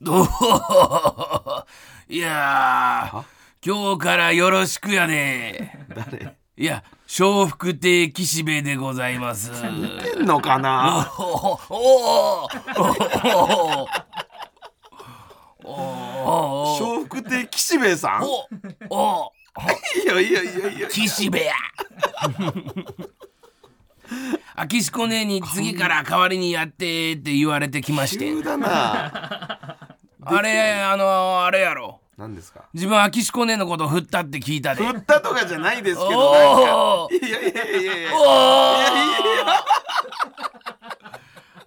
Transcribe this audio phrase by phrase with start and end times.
[0.00, 0.26] ど う
[2.08, 3.24] いやー
[3.62, 6.36] 今日からよろしくやで 誰？
[6.56, 6.82] いや
[7.18, 9.50] 笑福亭岸辺でございます。
[9.60, 9.68] て
[10.20, 11.12] んのかな？
[11.18, 11.22] お
[11.70, 12.48] お
[12.94, 13.86] お
[15.64, 18.22] お笑福亭岸辺さん？
[18.24, 18.46] お
[19.26, 19.32] お
[19.98, 21.52] いいよいいよいいよいいよ岸辺や。
[24.54, 28.26] あきしこねに次から代わりにやってって言われてきまして。
[28.26, 29.89] 急だな
[30.30, 32.00] あれあのあれやろ。
[32.16, 32.64] 何ですか？
[32.74, 34.84] 自分あきしこねのこと振ったって聞いたで。
[34.84, 38.10] 振ったとかじゃないですけどいやいやいやいやいや。
[38.14, 38.80] おー。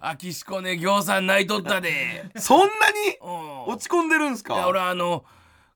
[0.00, 2.26] あきしこねぎょうさん泣いとったで。
[2.36, 2.68] そんなに？
[3.22, 3.30] う
[3.70, 5.24] ん落ち込んでるんすいやか俺あの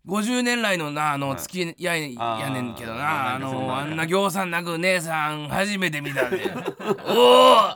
[0.09, 6.51] 50年来のなあの付き合いやねんけどなあのあんなぎょうさん泣く姉さん初めて見たで。
[7.07, 7.69] お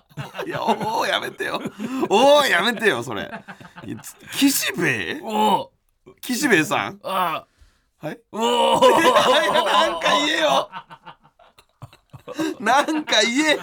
[0.45, 1.61] おいやおおやめてよ。
[2.09, 3.31] おおやめてよそれ。
[4.33, 5.71] 岸辺お
[6.23, 7.01] 岸辺さん？
[7.05, 7.45] あ
[8.01, 8.19] はい？
[8.33, 10.71] おお なんか言えよ。
[12.61, 13.59] なんか言え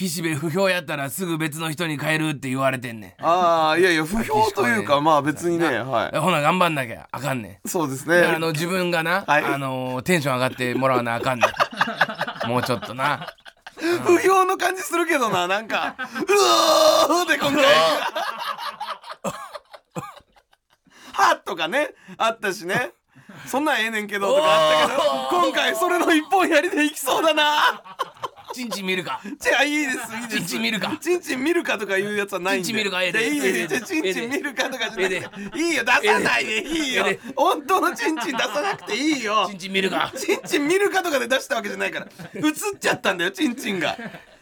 [0.00, 3.22] 岸辺不評やったらすぐ別の人に変えるって言われてんねん。
[3.22, 7.52] ああいやいや不評というかまあ別にねはえほな頑張んなきゃあかんねん。
[7.52, 8.22] いそうですね。
[8.22, 9.44] であの自分がな、はい。
[9.44, 11.50] あのテンション上がってもらわなあかんねん。
[12.48, 13.26] もうちょっとな。
[13.76, 15.94] 不評の感じするけどななんか。
[15.98, 17.62] うおーで今回。
[21.12, 22.92] はっとかねあったしね。
[23.46, 25.02] そんなんええねんけどとかあったけど
[25.42, 27.42] 今回それの一本やりでいきそうだな
[28.52, 29.20] チンチン見るか。
[29.38, 30.36] じゃあいいですいいです。
[30.36, 30.98] チンチン見るか。
[31.00, 32.66] チンチン見るかとかいうやつはないんで。
[32.66, 33.02] チンチン見るか？
[33.02, 33.34] ええで。
[33.34, 33.80] いやいいええで。
[33.80, 36.62] でチンチン見るかとかじゃなくえていいよ出さないで。
[36.62, 37.04] いいよ。
[37.06, 37.20] ええで。
[37.36, 39.46] 本当のチンチン出さなくていいよ。
[39.50, 40.12] チンチン見るか？
[40.16, 42.06] チンチン見るかとかで出したわけじゃないから。
[42.34, 43.96] 映っちゃったんだよチンチンが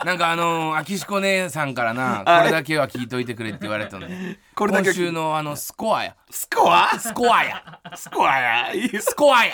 [0.04, 2.46] なんかあのー、秋しこ姉さんからなこはい。
[2.46, 4.08] れだけは聞いといてくれって言われたの。
[4.08, 6.16] でこれだけ今週のあのスコアや。
[6.30, 6.98] スコア？
[6.98, 7.80] スコアや。
[7.96, 8.66] スコアや？
[9.00, 9.52] スコアや。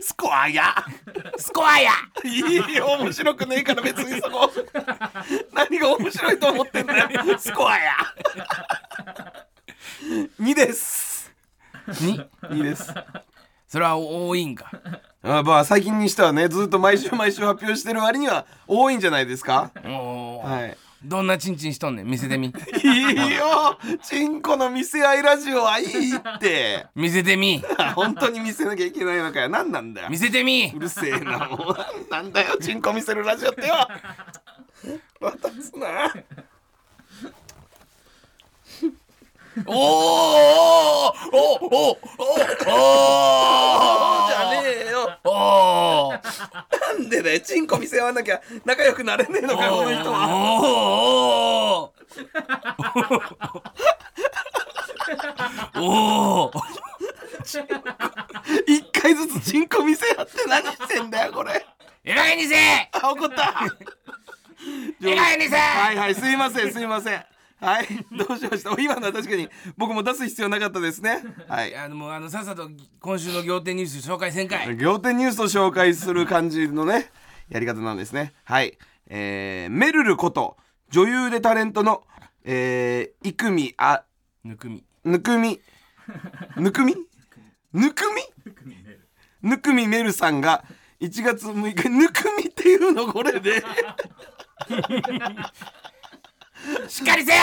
[0.00, 0.74] スコアや？
[1.36, 1.90] スコアや。
[2.24, 2.40] い
[2.72, 4.50] いよ面白くねえから別にそこ。
[5.52, 7.38] 何が面白いと思ってんだよ。
[7.38, 7.92] スコアや。
[10.40, 11.32] 2です。
[12.00, 12.92] に2です
[13.68, 14.70] それは多いんか。
[15.22, 19.70] あまあ最近にしてはねずっと毎週毎週発表してる割には多いんじゃないですか？
[19.84, 20.60] おー。
[20.62, 20.76] はい。
[21.04, 22.46] どんなチンチンしとんねん見せてみ。
[22.48, 22.50] い
[22.88, 23.78] いよ！
[24.02, 26.86] チンコの見せ合いラジオはいいって。
[26.96, 27.62] 見せてみ。
[27.94, 29.48] 本当に見せなきゃいけないのかよ。
[29.48, 30.08] 何なんだよ。
[30.10, 30.72] 見せてみ。
[30.74, 31.48] うるせえな。
[31.48, 31.76] も
[32.08, 33.74] うなんだよチンコ見せるラジオってよ。
[35.20, 36.12] 渡すな
[39.64, 45.10] おーおーおーおーおじゃねえよ。
[45.24, 46.20] ーおー。
[46.98, 50.28] なんでだよチンコ見せ合わなきゃ仲良くなれねえのかよこの人は。
[50.60, 55.80] おー。
[55.80, 55.80] おー。
[55.80, 56.60] おー
[58.66, 61.64] 一回ずつチンコ見せ合って何してんだよこれ。
[62.04, 62.56] えらいにせ
[62.92, 63.54] あ怒った。
[65.02, 67.24] えらいにせははいはいすいませんすいません
[67.60, 68.70] はいどうしました？
[68.80, 71.22] 今のは確かに僕も出す必要なかったですね。
[71.48, 71.74] はい。
[71.76, 72.68] あのもうあのさっさと
[73.00, 77.10] 今週の仰天ニュース紹介せんかい仰天ニュースを紹介する感じのね
[77.48, 78.34] やり方なんですね。
[78.44, 78.76] はい。
[79.08, 80.56] えー、メルルこと
[80.90, 82.04] 女優でタレントの
[82.48, 84.04] えー、生見あ
[84.44, 85.60] ぬくみぬくみ
[86.60, 86.94] ぬくみ
[87.72, 88.22] ぬくみ
[89.42, 90.64] ぬくみめるさんが
[91.00, 93.62] 1月6日ぬくみっていうのこれで
[96.88, 97.36] しっかりせえ！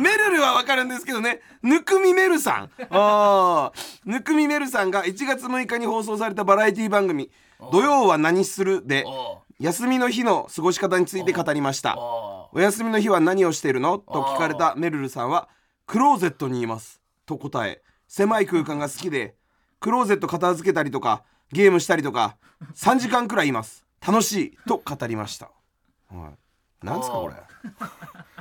[0.00, 1.40] メルルはわかるんですけどね。
[1.62, 2.70] ぬくみめるさん。
[2.90, 4.10] あー。
[4.10, 7.30] ぬくみめるさんが1月6日に放送されたバラエティ番組
[7.72, 11.96] 「土曜は何する?」でお休みの日の過ごし方について語りました。
[11.98, 13.98] おお休みの日は何をしているの？
[13.98, 15.48] と聞かれたメルルさんは
[15.86, 17.00] クローゼットにいます。
[17.26, 19.34] と答え狭い空間が好きで
[19.80, 22.36] クローゼット片付けたりとかゲームしたりとか
[22.74, 23.84] 3時間くらいいます。
[24.06, 24.58] 楽しい！
[24.68, 25.50] と語りました、
[26.10, 26.38] はい、
[26.82, 27.34] なんですかこれ？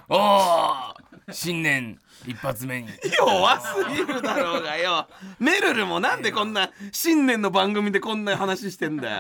[0.10, 2.88] おお新年一発目に。
[3.20, 5.08] 弱すぎるだろうがよ。
[5.40, 9.16] メルルもなんでこんな新年の番組でこんな話してんだよ。
[9.16, 9.20] い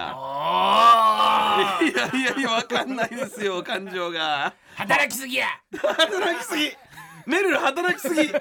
[1.97, 4.53] やいやいやわかんないですよ感情が。
[4.75, 5.47] 働きすぎや。
[5.77, 6.71] 働きすぎ。
[7.25, 8.31] メルル働きすぎ。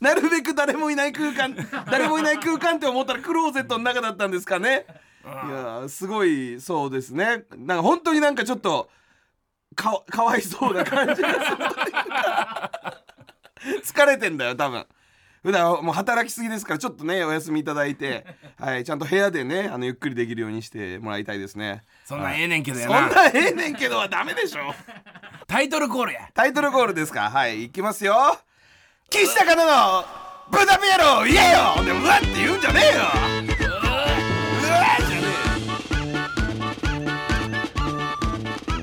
[0.00, 1.54] なるべく誰もいない空間
[1.90, 4.86] 誰もいない空間って思ったらクローゼットの中だったんですかね。
[5.24, 7.44] いやすごいそうですね。
[7.58, 8.88] なんか本当になんかちょっと
[9.80, 11.56] か かわいそうな感じがする。
[11.56, 12.70] というか
[13.84, 14.86] 疲れてんだよ多分。
[15.42, 18.26] 普段もう働きすぎですからちょっとねお休みいただいて、
[18.60, 21.82] はい、ちゃんと部屋でねあのゆっくりできるようにしてもらいたいですね。
[22.04, 24.74] そんなんええねんけどやそんななええねんけどはダメでしょ。
[25.46, 26.28] タイトルコールや。
[26.34, 27.30] タイトルコールですか。
[27.30, 28.38] はいいきますよ。
[29.08, 30.04] 岸高野の
[30.50, 31.84] 豚ピエロ言えよ。
[31.84, 33.02] でうわって言うんじゃねえよ。
[34.62, 35.09] うわ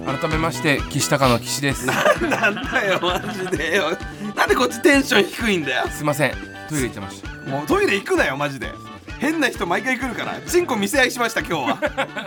[0.07, 1.85] 改めまして岸高の岸です。
[1.85, 3.97] え なんだよマジでよ。
[4.35, 5.87] なんでこっちテンション低いんだよ。
[5.89, 6.31] すいません。
[6.69, 7.29] トイレ行ってました。
[7.51, 8.71] もうトイレ行くなよマジで。
[9.19, 10.39] 変な人毎回来るから。
[10.47, 11.77] チンコ見せ合いしました今日は。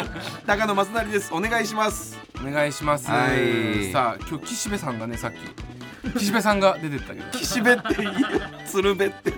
[0.46, 1.32] 高野正成です。
[1.32, 2.18] お願いします。
[2.46, 3.90] お願いします、はい。
[3.92, 5.38] さあ今日岸辺さんがねさっき。
[6.18, 7.30] 岸辺さんが出てったけど。
[7.30, 8.28] 岸辺っていいよ
[8.66, 9.32] 鶴瓶って。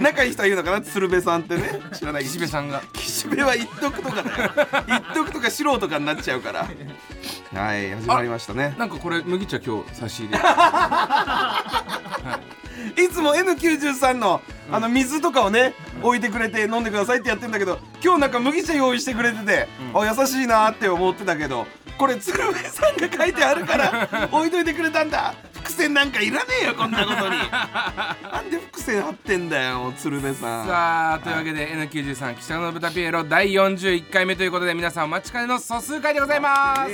[0.00, 0.80] 仲いい人はいるのかな？
[0.80, 1.80] 鶴瓶さんってね。
[1.92, 2.24] 知らない。
[2.24, 2.82] 岸辺さんが。
[2.92, 4.50] 岸辺は言っとくとかだよ。
[4.86, 6.68] 言っとくとか素人かになっちゃうから
[7.54, 8.76] はい始まりましたね。
[8.78, 10.38] なんかこれ麦茶今日差し入れ。
[13.04, 13.08] い。
[13.08, 14.40] つも N93 の
[14.70, 21.66] あの水とかをね置いてくれて飲んでくださいってやってんだけど今日なんか麦茶用意してくれてて、あ優しいなって思ってたけど
[21.96, 25.34] これ鶴瓶さんが書いてあるから 置いといてくれたんだ
[25.68, 27.36] 伏線なんかいらねえよこんなことに。
[28.32, 30.66] なんで伏線張ってんだよ鶴瓶さん。
[30.66, 36.92] さあというわけで N93 岸高の豚ピエロ第41回目ということで皆さんお待ちかねの素数回でございます。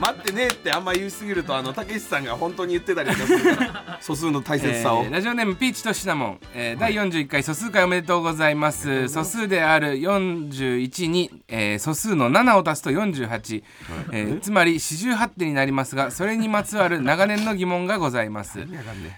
[0.00, 9.08] 待ってねえってあんま言いすぎるとあのたけしさんが本当に言ってたりとかするから 素数の大切さを、えーラジオネームピーチとシナモン、えー第41回素数回おめでとうございます。
[9.08, 13.62] 素数である41に、えー素数の7を足すと48、
[14.12, 18.60] えーつまり48点になりますがそれにまつわる長年の疑問がございます。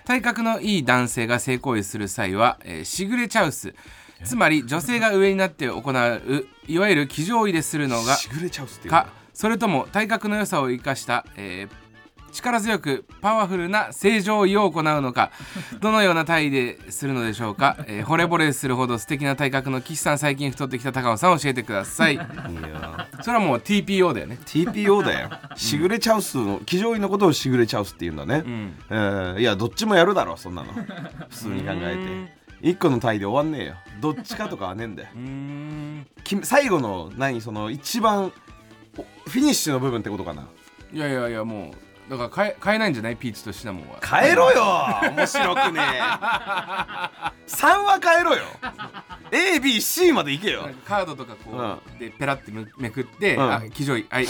[0.04, 3.74] 体格のいい男性が性行為する際は、えーしぐれチャウス
[4.24, 8.16] つまり女性が上になって行ういわゆる騎乗位でするのが
[8.90, 11.79] かそれとも体格の良さを生かした、えー
[12.32, 15.30] 力強くパワフルな正常位を行うのか
[15.80, 22.14] どのような体位でするのでしょうか、えー惚れ惚れするほど素敵な体格の岸さん最近太ってきた高尾さん教えてください。
[22.14, 24.38] いやそれはもう TPO だよね。
[24.46, 25.30] TPO だよ。
[25.54, 28.74] しぐれチャウスの騎乗位のことをしぐれチャウスって言うんだね、ん。
[28.90, 30.72] えーいやどっちもやるだろそんなの。
[30.72, 32.40] 普通に考えて。
[32.62, 33.74] 一個の体で終わんねえよ。
[34.00, 35.08] どっちかとかはねえんだよ。
[35.14, 36.06] うーん。
[36.24, 38.32] き最後の何その一番
[38.96, 40.46] おフィニッシュの部分ってことかな。
[40.92, 43.16] いやいやいやもうだから変え変えないんじゃない？
[43.16, 44.00] ピーチとシナモンは。
[44.04, 44.64] 変えろよ！
[45.16, 46.00] 面白くねえ。
[47.46, 48.42] 3は変えろよ。
[49.30, 50.62] ABC までいけよ。
[50.62, 53.52] なんかカードとかこう、でペラってめめくって、うん。
[53.52, 54.26] あ騎乗位はい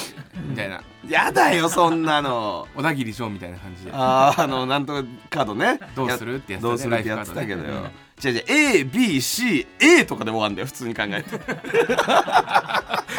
[0.46, 0.82] みたいな。
[1.08, 2.68] やだよそんなの。
[2.76, 3.92] 小田切翔みたいな感じで。
[3.94, 5.80] あーあのなんとかカードね。
[5.96, 6.72] どうするってやつだね。
[6.72, 7.68] どうするってやってたけどよ。
[7.68, 11.38] ライフカードねじゃじゃ ABCA とかで終わんだよ普通に考えて。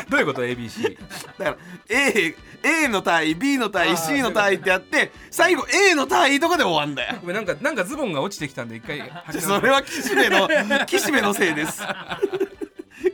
[0.09, 0.97] どういうこと？ABC
[1.37, 1.57] だから
[1.89, 7.17] A, A の単位 B の単位 C の単位ってやって最後 A の単位とかで終わんだよ。
[7.21, 10.47] ごめんなんかなんかズボンが落ちてきたんで一回それは岸辺の
[10.85, 11.81] 岸辺のせいです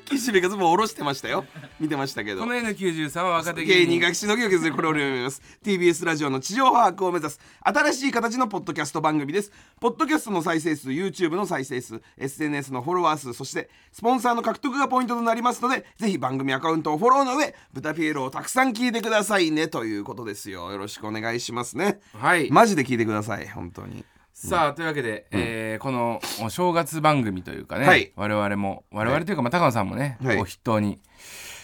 [0.08, 1.46] 岸辺がズボン下ろしてましたよ。
[1.80, 2.42] 見てましたけど。
[2.42, 3.98] この N93 は若手芸人。
[4.00, 9.52] がしのぎを削るこれを読みます TBS ラジオの地上把握を目指す新しい形のポッドキャスト番組です。
[9.80, 19.68] ポッドキャストの再生数 YouTube の再生数 SNS のフォロワー数そしてスポンサーの獲得がポイントとなりますのでぜひ番組アカウントをフォローの上豚ピエロをたくさん聞いてくださいね。
[19.68, 20.72] ということですよ。
[20.72, 22.00] よろしくお願いしますね。
[22.14, 22.50] はい。
[22.52, 23.48] マジで聞いてください。
[23.48, 24.06] 本当に
[24.40, 28.12] さあというわけで、えーこのお正月番組というかね、はい。
[28.16, 30.38] 我々も我々というか、まあ、高野さんもね、はい。
[30.38, 31.00] を筆頭に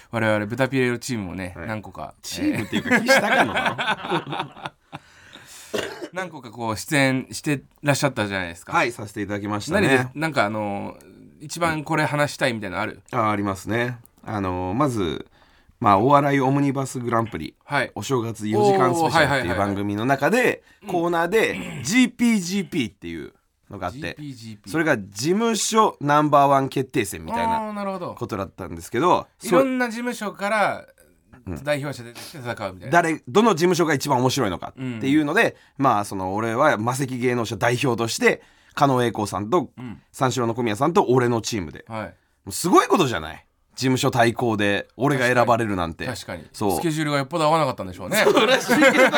[0.09, 3.53] 我々豚ピエロチームもね、何個かチームっていうか 岸高野？
[3.53, 3.75] だろ
[5.75, 13.97] えー何個かこう出演してらっしゃったじゃないですか、はいさせていただきました何でねなんかあのー一番これ話したいみたいなのある、あありますね。
[14.25, 15.27] あのまず
[15.83, 17.91] まあお笑いオムニバスグランプリはい。
[17.95, 23.33] お正月4時間スペシャルっていう番組の中でコーナーで GPGP っていう
[23.69, 28.15] のがあって GPGP それが事務所ナンバーワン決定戦みたいあなーなるほど。
[28.15, 30.87] ことだったんですけどいそろんな事務所から
[31.63, 38.41] 代表者出てきて戦うみたいな、誰どの事務所が一番面白いのかっていうので、まあその俺は魔石芸能者代表として
[38.75, 39.69] 狩野英孝さんとん。
[40.13, 41.83] 三四郎の小宮さんと俺のチームで。
[41.89, 42.07] はい。
[42.45, 46.05] もうすごいことじゃない事務所対抗で俺が選ばれるなんて。
[46.05, 46.47] 確かに。
[46.53, 46.75] そう。
[46.77, 48.17] スケジュールがよっぽど合わなかったんでしょうね。
[48.47, 49.09] らしいけど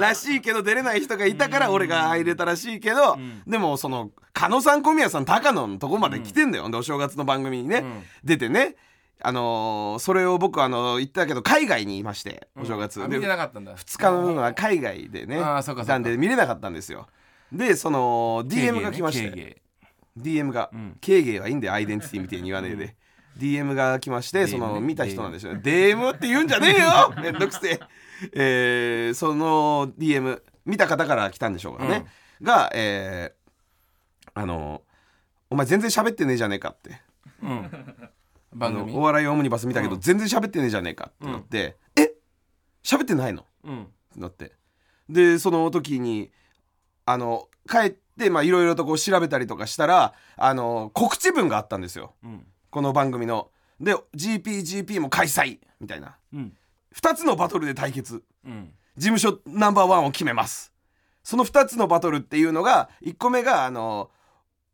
[0.00, 8.02] らしいけど出れない人がいたから俺が入れたらしいけど、でもその狩野さん小宮さん高野のとこまで来てんだよ、でお正月の番組にね、ん。
[8.24, 8.76] 出てね。
[9.22, 13.76] あのーそれを僕あの言ったけど海外にいましてお正月、であ見てなかったんだ。
[13.76, 15.92] 2日の分は海外でねあーそうかそうか。
[15.92, 17.06] いたんで見れなかったんですよ
[17.52, 19.62] でその DM が来まして、軽芸
[20.40, 22.96] DM がん「軽芸はいいんだよアイデンティティみたいに言わねえで」
[23.40, 27.14] DM が来ましてその見た人なんでしょうね DM って言うんじゃねえよ！
[27.22, 27.80] めんどくせえ。
[28.34, 32.06] えーその DM 見た方から来たんでしょうかね、
[32.42, 34.82] がえーあの
[35.50, 37.00] 「お前全然喋ってねえじゃねえか」って。
[37.42, 37.96] うん。
[38.94, 40.00] お笑いオムニバス見たけど、うん。
[40.00, 42.12] 全然喋ってねえじゃねえかってなって「え？
[42.84, 43.82] 喋ってないの?」うん。
[43.84, 44.52] ってなって。
[45.08, 46.30] でその時に
[47.06, 52.14] あの帰ってまあいろいろとこう調べたりとかしたらあの告知文があったんですよ。
[52.22, 53.50] うんこの番組の。
[53.80, 55.58] で GPGP も開催。
[55.80, 56.16] みたいな。
[56.32, 56.52] うん。
[56.94, 58.22] 2つのバトルで対決。
[58.44, 58.72] うん。
[58.96, 60.72] 事務所ナンバーワンを決めます。
[61.22, 64.10] その2つのバトルっていうのが1個目があの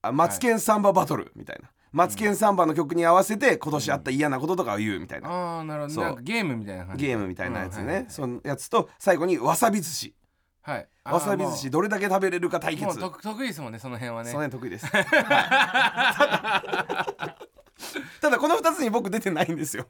[0.02, 1.32] あマツケンサンババトル。
[1.34, 6.16] みたいな、マツケンサンバの曲に合わせて今年あった嫌なこととかを言うみたいな、ああなるほど。
[6.16, 7.06] ゲームみたいな感じ。
[7.06, 10.14] ゲームみたいなやつね、うんはいはいそのやつと最後にわさび寿司。
[10.62, 10.88] はい。
[11.04, 12.86] わさび寿司どれだけ食べれるか対決。
[12.86, 14.30] もうもう得得意ですもんねその辺はね。
[14.30, 15.06] その辺得意です、 はい
[18.20, 19.88] ただこの2つに僕出てないんですよ。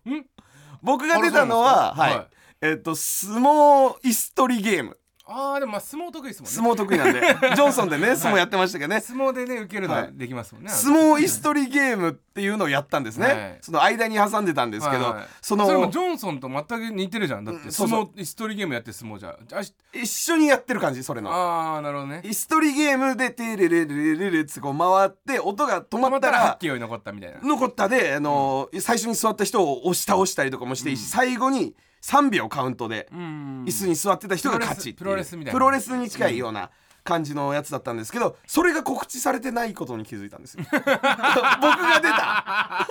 [0.83, 2.26] 僕が出たのははい、はい。
[2.61, 6.54] えっと相撲椅子取りゲームああでもまあ相撲得意ですもんね。
[6.56, 7.21] 相撲得意なんで。
[7.56, 10.11] ジョンソンでね相撲やってましたけどね、相撲でね受けるのははい。
[10.12, 10.71] できますもんね。
[10.71, 13.59] 相撲椅子取りゲームっていうのをやったんですね、はい。
[13.61, 15.14] その間に挟んでたんですけど、はい。
[15.14, 17.45] はいそのそれもジョンソンと全く似てるじゃん。
[17.45, 18.04] だってそうそう。
[18.04, 21.30] 相撲椅子取りゲームやって相撲じゃあし一緒にやってる感じそれの。
[21.33, 22.23] あーなるほどね。
[22.25, 31.75] 椅子取りゲームで「テレレレレレレ」ってこう回って音が止まったらまたら8機に残ったみたいな残ったで、あのー最初に座った人を押し倒したりとかもしていいし、最後に
[32.07, 33.65] 3秒カウントでうん。
[33.67, 35.59] 椅子に座ってた人が勝ちプロレスみたいな。
[35.59, 36.71] プロレスに近いような
[37.03, 40.65] 感じのやつだったんですけどそれが告知されてないことに気づいたんですよ。
[40.71, 42.89] 僕が出た。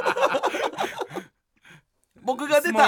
[2.24, 2.80] 僕が出た。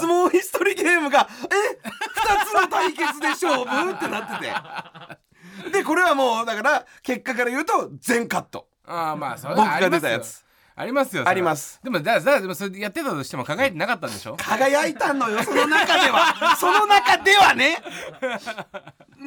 [0.00, 1.28] 相撲ヒストリーゲームが。
[1.50, 1.78] え？
[2.14, 3.90] 二つの対決で勝負？
[3.92, 5.72] ってなってて。
[5.72, 8.68] でこれはもうだから結果から言うと全カット。
[8.86, 10.44] ああまあそれ僕が出たやつ
[10.78, 11.80] ありますよあります。
[11.82, 14.36] でもだだでもそれやってたとしても輝いてなかったんでしょ？
[14.36, 16.56] 輝いたのよその中では。
[16.60, 17.78] その中ではね。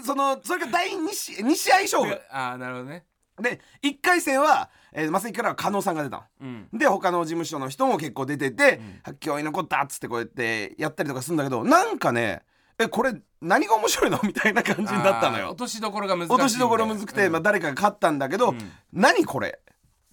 [0.05, 2.19] そのそれが第2試二試合勝負。
[2.31, 3.05] ああなるほどね。
[3.41, 6.17] で1回戦は、えー、マセキからは加納さんが出た。
[6.17, 6.69] のうん。
[6.73, 12.43] で他の事務所の人も結構出てて「発狂に残った」っつってこうやってやったりとかするんだけどなんかね
[12.77, 14.19] えこれ何が面白いの？
[14.23, 15.49] みたいな感じになったのよ。
[15.49, 18.71] 落としどころが難しい落としどころむずくて、まあ、誰かが勝ったんだけど、ん。
[18.93, 19.59] 何これ？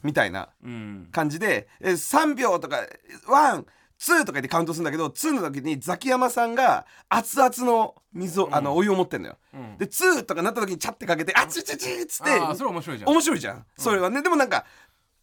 [0.02, 1.08] みたいなうん。
[1.12, 2.78] 感じでえ3秒とか
[3.26, 3.66] one
[3.98, 9.76] two とか言ってカウントするんだけど2の時にザキヤマさんが熱々の水を、あのお湯を持ってんのよ、ん。
[9.76, 13.10] で two とかなった時にチャッてかけてあちちちっつってそれ面白いじゃん。
[13.10, 14.22] 面白いじゃん、それはね。
[14.22, 14.64] でもなんか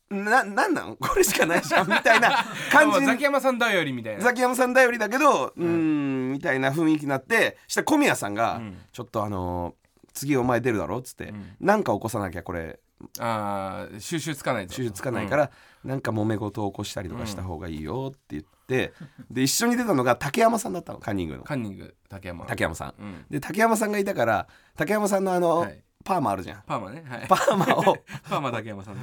[0.10, 0.96] ななんなん？
[1.00, 2.32] これしかないじゃんみたいな
[2.70, 2.98] 感じ。
[2.98, 4.22] あザキヤマさんだよりみたいな。
[4.24, 8.78] ザキヤマさん頼りだけどうーんみたいな雰囲気になってそしたら小宮さんが、ん。
[8.92, 11.56] ちょっとあのー次お前出るだろ」っつって、ん。
[11.60, 12.80] なんか起こさなきゃこれ
[13.20, 14.74] ああ収集つかないと。
[14.74, 15.52] 収集つかないから、
[15.84, 18.94] なんか揉め事を起こしたりとかした方がいいよって言って、
[19.30, 21.44] で一緒に出たのが竹山さんだったのカンニングの。
[21.44, 22.46] カンニング竹山。
[22.46, 23.26] 竹山さん、うん。
[23.30, 25.82] で竹山さんがいたから竹山さんのあの、はい。
[26.04, 26.64] パーマあるじゃん。
[26.68, 27.28] パーマねはい。
[27.28, 27.98] パーマを。
[28.30, 29.02] パーマ竹山さんね。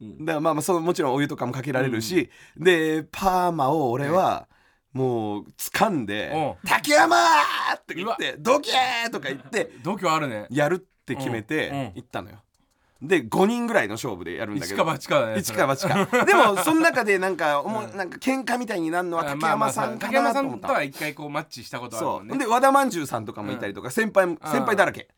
[0.00, 0.24] うん。
[0.24, 4.48] だからまあまあそのもちろんお湯とかもかけられるし、でパーマを俺は、
[4.92, 7.16] もう掴んでおう「竹山!」
[7.76, 8.72] って言って「どけ!」
[9.12, 10.46] とか言って 度胸あるね。
[10.50, 11.44] やるって決めうん。
[11.44, 11.92] てうん。
[11.94, 12.38] 行ったのよ。
[13.00, 14.82] で5人ぐらいの勝負でやるんだけど。
[14.82, 16.24] 一か八かだね一か八か。
[16.24, 20.66] でもその中でなんかおもなんか喧嘩みたいになるのは竹山さんか竹山さなと思った。
[20.66, 22.38] んとは一回こうマッチしたことあるそうもんね。
[22.38, 25.08] で和田まんじゅうさんとかもいたりとか先輩も先輩だらけ。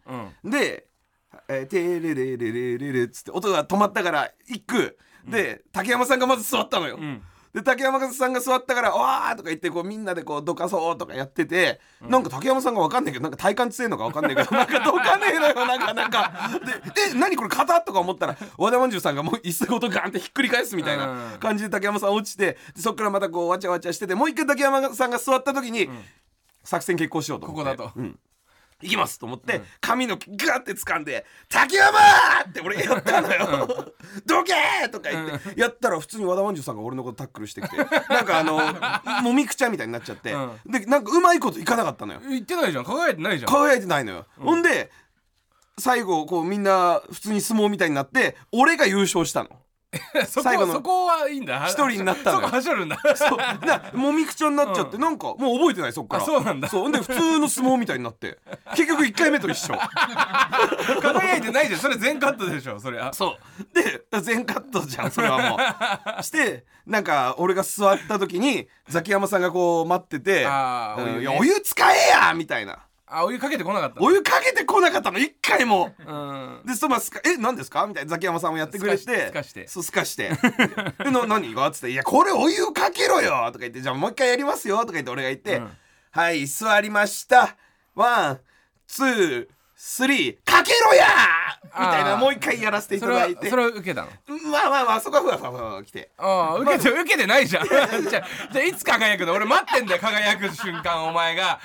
[0.44, 0.50] うん。
[0.50, 0.87] で
[1.49, 7.22] 「えー、てれれれれれれ」っつって音が止まったから一句で竹山さんがまず座ったのよ、うん
[7.52, 16.33] で竹山さんが座ったから「わー!」とか言ってこうみんなでこうどかそうとかやってて、なんか竹山さんが分かんないけどなんか体感強いのか分かんないけど なんかどかねえのよなんかなんか。
[16.64, 16.73] で
[17.11, 21.38] 「え何これ型?」とか思ったら和田まんじゅうさんがもう椅子ごとガンってひっくり返すみたいなうん。
[21.40, 25.90] 感じで竹山さん落ちてでそっからまたこうわちゃわちゃしててもう一回竹山さんが座った時に、
[26.62, 27.71] 作戦決行しようと思って。
[27.76, 27.99] ここだと。
[27.99, 28.19] うん
[28.82, 31.99] 行きますと思って、髪の毛ガーって掴んで「竹山!」
[32.49, 33.92] って俺やったのよ
[34.26, 34.52] 「どけ!」
[34.90, 37.76] とか言って、やったら普通に和田まんじゅうさんが俺のことタックルしてきて
[38.08, 38.60] なんかあの
[39.22, 42.20] もみくちゃみたいになっちゃって、うでなんかうまいこといかなかったのよ。
[42.28, 42.84] 言ってないじゃん。
[42.84, 43.50] 輝いてないじゃん。
[43.52, 44.90] 輝いてないのよ、ほんで
[45.78, 49.50] 最後こうみんな普通に相撲みたいになって俺が優勝したの
[50.28, 50.68] そ最後の。
[50.68, 51.66] こそこはいいんだ。
[51.66, 52.47] 一人になったのよ。
[52.47, 52.97] そこはしょるんだ。
[53.16, 53.38] そう。
[53.66, 56.23] なもみくちゃになっちゃって、なんかもう覚えてないそっから。
[56.23, 56.68] あそうなんだ。
[56.68, 56.92] そう。
[56.92, 58.38] で普通の相撲みたいになって。
[58.76, 59.75] 結局1回目と一緒。
[61.02, 61.80] 輝いてないじゃん。
[61.80, 63.00] それ全カットでしょそれ。
[63.00, 63.12] あ。
[63.12, 63.75] そう。
[63.75, 65.59] で全カットじゃんそれはも
[66.18, 66.23] う。
[66.23, 71.16] してなんか俺が座った時にザキヤマさんがこう待っててあーお湯ね。
[71.16, 72.78] うんいやお湯使えや!」みたいな
[73.12, 75.92] あお湯かけてこなかったお湯かけてこなかったの？1回も。
[76.06, 76.62] うん。
[76.64, 77.86] でそのすかえ何ですか？
[77.86, 79.26] みたいなザキヤマさんもやってくれて。
[79.26, 80.30] すかしてそうすかして。
[81.02, 81.66] でな何が？
[81.68, 85.70] っつって「いやこれお湯かけろよ」とか言って「じゃあもう一回やりますよ」とか言って俺が言って「うん。
[86.12, 87.56] はい座りました。
[87.94, 88.40] one
[88.87, 91.39] two three かけろや!」み
[91.72, 93.48] たいなもう一回やらせていただいて。
[93.48, 94.08] それを受けたの？
[94.50, 96.10] まあまあまあそこはふわふわふわ来て。
[96.18, 97.66] ああ受けて受けてないじゃん。
[97.68, 98.24] じゃあじゃ
[98.54, 99.32] あいつ輝くの？
[99.32, 101.60] 俺待ってんだよ輝く瞬間お前が。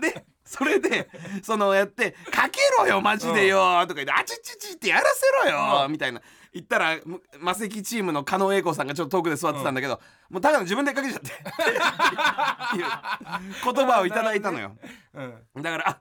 [0.00, 1.08] でそれで
[1.42, 5.02] そのやって「かけろよマジでよ」とか言って「あちちち」ってやら
[5.42, 6.20] せろよみたいな。
[6.54, 11.30] 言ったらむマセキチームの狩野英孝さんがちょっと遠くで座ってたんだけど、もうただの自分でかけちゃって。
[13.64, 14.76] 言葉をいただいたのよ。
[15.14, 15.62] うん。
[15.62, 15.98] だからあ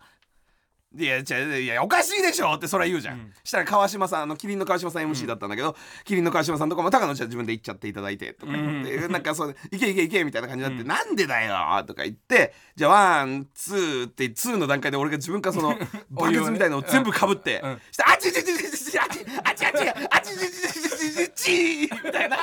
[0.97, 15.77] いやじゃいやおかしいでしょってそれは言うじゃん、したら川島さんあのキリンの川島さん MC だったんだけど、麒麟の川島さんとかも狩野じゃあ自分で行っちゃっていただいてとか言って、なんかそう「いけいけいけ」みたいな感じになって「なんでだよ」とか言ってじゃあ one two って two の段階で俺が自分からその
[16.11, 17.81] バケツみたいのを全部かぶって、うん。
[17.89, 22.37] したら「あちちちちちちあちあちあちあちちちちちちち」みたいな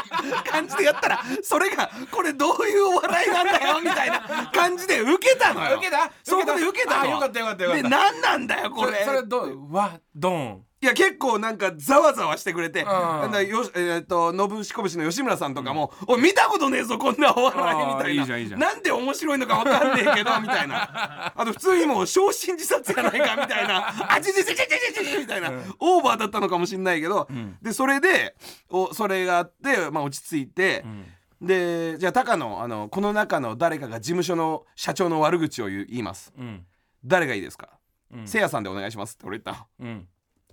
[0.50, 9.04] 感じでやったらそれがこれどういうお笑いなんだよみたいな感じで受けたのよ受けたそこで受けたのあよかったよかったよかったで何なんだよこれ。
[9.04, 9.72] それどう？
[9.72, 10.64] わドン。
[10.80, 12.86] いや結構なんかざわざわしてくれて、ん。
[12.86, 18.56] なんだよえーっとノブシコブシの吉村さんとかも「おい見たことねえぞこんなお笑い」みたいな。
[18.56, 21.32] なんで面白いのかわかんねえけどみたいな。
[21.34, 27.26] あと普通にもう焼身自殺やないかみたいな「あちちちちちちち」みたいな、オーバーだったのかもしんないけど、
[27.60, 28.36] でそれで
[28.70, 30.84] おそれがあって、まあ、落ち着いて、
[31.40, 36.32] でじゃあ高野あのこの中の誰かが事務所の社長の悪口を言います。
[36.38, 36.64] うん。
[37.04, 37.77] 誰がいいですか、うん
[38.24, 39.66] せいやさんでお願いしますって俺言ったの。
[39.80, 40.08] うん。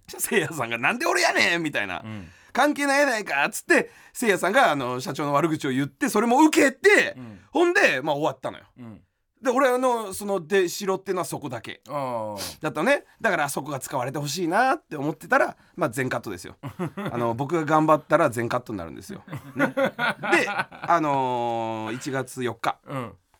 [0.07, 2.27] せいやさんが「なんで俺やねん!」みたいな、うん。
[2.53, 7.39] 関係ないやないかっつってせいやさんがあの社長の悪口を言ってそれも受けて、うん。
[7.51, 8.65] ほんでまあ終わったのよ。
[8.77, 9.01] うん。
[9.41, 11.81] で俺あのその出しろっていうのはそこだけ。
[11.87, 13.03] あだったのね。
[13.21, 16.55] だからそこが使われてほしいなって思ってたらまあ全カットですよ。
[17.11, 19.23] あの僕が頑張ったら全カットになるんですよ、
[19.55, 22.79] ね、であのー1月4日。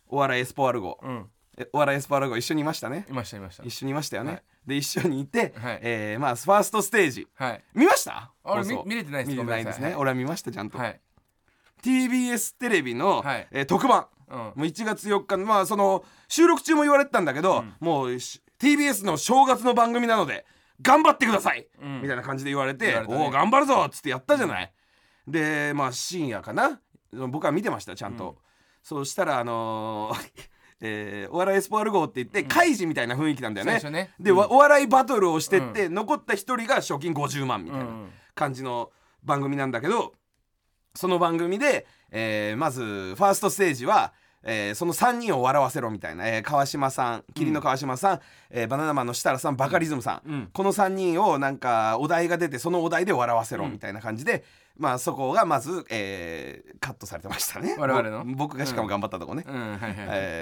[0.08, 1.12] お笑いエスポワル号うん。
[1.12, 1.35] え
[1.72, 3.06] お笑いエスポワル号一緒にいましたね。
[3.10, 3.64] いましたいました。
[3.64, 4.44] 一緒にいましたよね、はい。
[4.68, 5.80] で一緒にいて、はい。
[5.82, 7.28] えーまあファーストステージ。
[7.36, 7.64] はい。
[7.74, 8.32] 見ました？
[8.44, 8.84] あれ放送。
[8.84, 10.02] 見見れてないです見れてないですね、ごめんなさい。
[10.02, 11.00] 俺は見ましたちゃんと、はい。
[11.84, 13.48] TBS テレビの、はい。
[13.52, 14.08] えー特番。
[14.30, 14.38] うん。
[14.38, 20.46] もう1月4日のまあその収録中も言われてたんだけど、もうし TBS の正月の番組なので
[20.82, 22.02] 頑張ってください、うん。
[22.02, 23.08] みたいな感じで言われてれたね。
[23.16, 24.74] おお頑張るぞっつってやったじゃない、
[25.28, 26.82] でまあ深夜かな？
[27.30, 28.40] 僕は見てましたちゃんと、
[28.84, 30.55] そうしたらあのー
[30.86, 33.80] えーお笑いエスポワル号って言って、カイジみたいな雰囲気なんだよね。
[33.92, 34.12] ね。
[34.20, 38.92] で、わお笑いバトルをしてって、残った一人が賞金50万みたいな、うん感じの
[39.24, 40.14] 番組なんだけど
[40.94, 48.20] その番組で、えーまずファーストステージは、えーその3人を笑わせろみたいな、えー川島さん麒麟の川島さん、
[48.50, 50.50] えーバナナマンの設楽さんバカリズムさん、うん。
[50.52, 54.44] この3人をなんかお題が出てそのお題で笑わせろみたいな感じで、
[54.78, 57.76] まあそこがまず、えーカットされてましたね。
[57.80, 58.26] 我々の？
[58.26, 59.44] ぼ僕がしかも頑張ったとこね、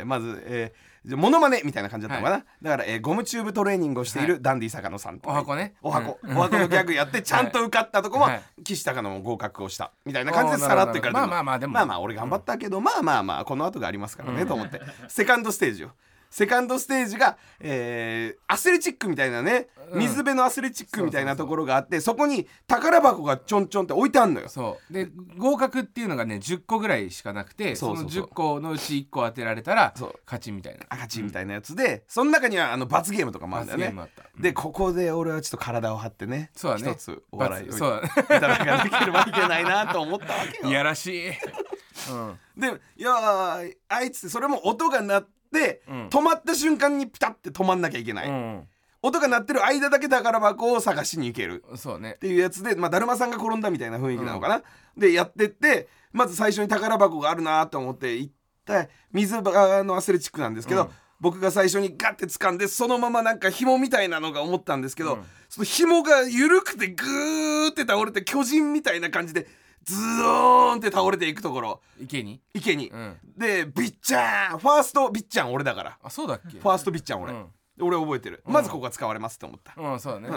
[0.06, 5.76] まず、えー、モノマネみたいな感じだったのかな、だから、えーゴムチューブトレーニングをしているダンディ坂野さんとお箱ね。
[5.82, 6.38] お箱、うん。
[6.38, 8.41] お箱のギャグやってちゃんと受かったとこも、はい。
[8.63, 9.91] 岸高野も合格をした。
[10.06, 11.74] みたいな感じでさらっといかれてまあまあまあでも。
[11.74, 14.82] まあまあ俺頑張ったけど、まあまあまあこの後がありますからね、と思って。
[15.08, 15.93] セカンドステージよ
[16.34, 20.00] セカンドステージが、えーアスレチックみたいなねうん。
[20.00, 24.50] 水辺のアスレチックみたいなところがあってそこに宝箱がちょんちょんって置いてあんのよ。
[24.50, 24.93] そう。
[24.93, 29.93] で合格っていうのがね10個ぐらいしかなくてその10個のうち1個当てられたら
[30.26, 30.86] 勝ちみたいな。
[30.89, 33.86] 赤チンみたいなやつで、その中にはあの罰ゲームとかもあるんだよね。
[33.86, 34.41] 罰ゲームあった。
[34.41, 36.91] でここで俺はちょっと体を張ってねそうだね。
[36.91, 40.69] 一つお笑いをいただかなければいけないなと思ったわけよ。
[40.69, 42.67] いやらしい、うん、で
[42.98, 45.42] いやーあいつそれも音が鳴って、
[45.87, 46.07] うん。
[46.09, 48.67] 止まった瞬間にピタッて止まんなきゃいけない、うん。
[49.01, 51.63] 音が鳴ってる間だけ宝箱を探しに行ける。
[51.75, 52.13] そうね。
[52.15, 54.63] っていうやつで、まあ、だるまさんが転んだみたいな雰囲気なのかな、
[54.97, 58.33] でやってってまず最初に宝箱があるなと思って行っ
[58.65, 60.89] た水場のアスレチックなんですけど、うん。
[61.19, 65.23] 僕が最初にガッて掴んでそのままなんか紐みたいなのが思ったんですけど、うん。
[65.49, 69.47] その紐が緩くてグーって倒れて巨人みたいな感じで
[69.84, 71.82] ズドーンって倒れていくところ。
[72.00, 72.41] 池に？
[72.54, 73.17] 池に、うん。
[73.38, 74.60] でビッチャーン。
[74.60, 75.98] ファーストビッチャン俺だから。
[76.02, 76.60] あそうだっけ？
[76.60, 77.48] ファーストビッチャン俺、うん。
[77.78, 80.30] で俺覚えてる、まずここが使われますって思った、うんそうだね、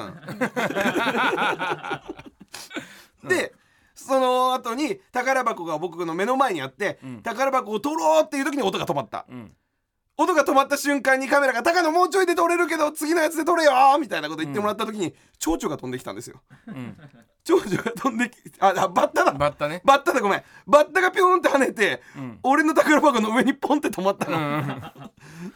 [3.23, 3.29] うん。
[3.29, 3.53] で
[3.95, 7.23] その後に宝箱が僕の目の前にあって、うん。
[7.23, 9.27] 宝箱を取ろうっていう時に音が止まった。
[9.29, 9.53] うん
[10.18, 16.40] 音が止まった瞬間にカメラが「高野もうちょいで撮れるけど次のやつで撮れよ!」みたいなこと言ってもらった時に蝶々が飛んできたんですよ。
[16.66, 16.96] うん。
[17.44, 19.33] 蝶々が飛んできああバッタだ。
[19.33, 19.81] バッタね。
[19.85, 20.42] バッタだごめん。
[20.66, 22.38] バッタがピョーンって跳ねて、うん。
[22.42, 24.92] 俺の宝箱の上にポンって止まったうの、ん。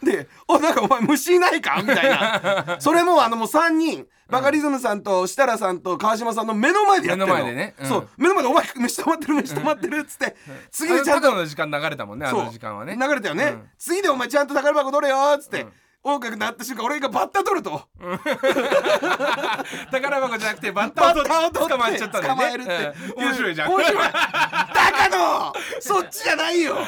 [0.02, 2.76] で「おなんかお前虫いないか?」みたいな。
[2.80, 7.34] それもあのもう3人バカリズムさんと設楽さんと川島さんの目の前でやってるの。
[7.34, 7.74] 目の前でね。
[7.80, 7.86] うん。
[7.86, 8.08] そう。
[8.16, 10.36] 目の前で「お前虫止まってる虫止まってる」っつって
[10.70, 11.32] 次でちゃんと。
[11.32, 12.96] あの時間流れたもんねあそうの時間はね。
[13.00, 13.68] 流れたよね、うん。
[13.78, 17.82] 次でお前ちゃんと宝箱取れよっつって、うん音楽鳴った瞬間俺がバッタ取ると、
[19.90, 22.42] 宝箱じゃなくてバッタを取って捕まえちゃったんだよね。
[22.42, 23.24] 捕まえるって、うん。
[23.24, 23.70] 面白いじゃん。
[23.70, 26.78] 面白い高野 そっちじゃないよ。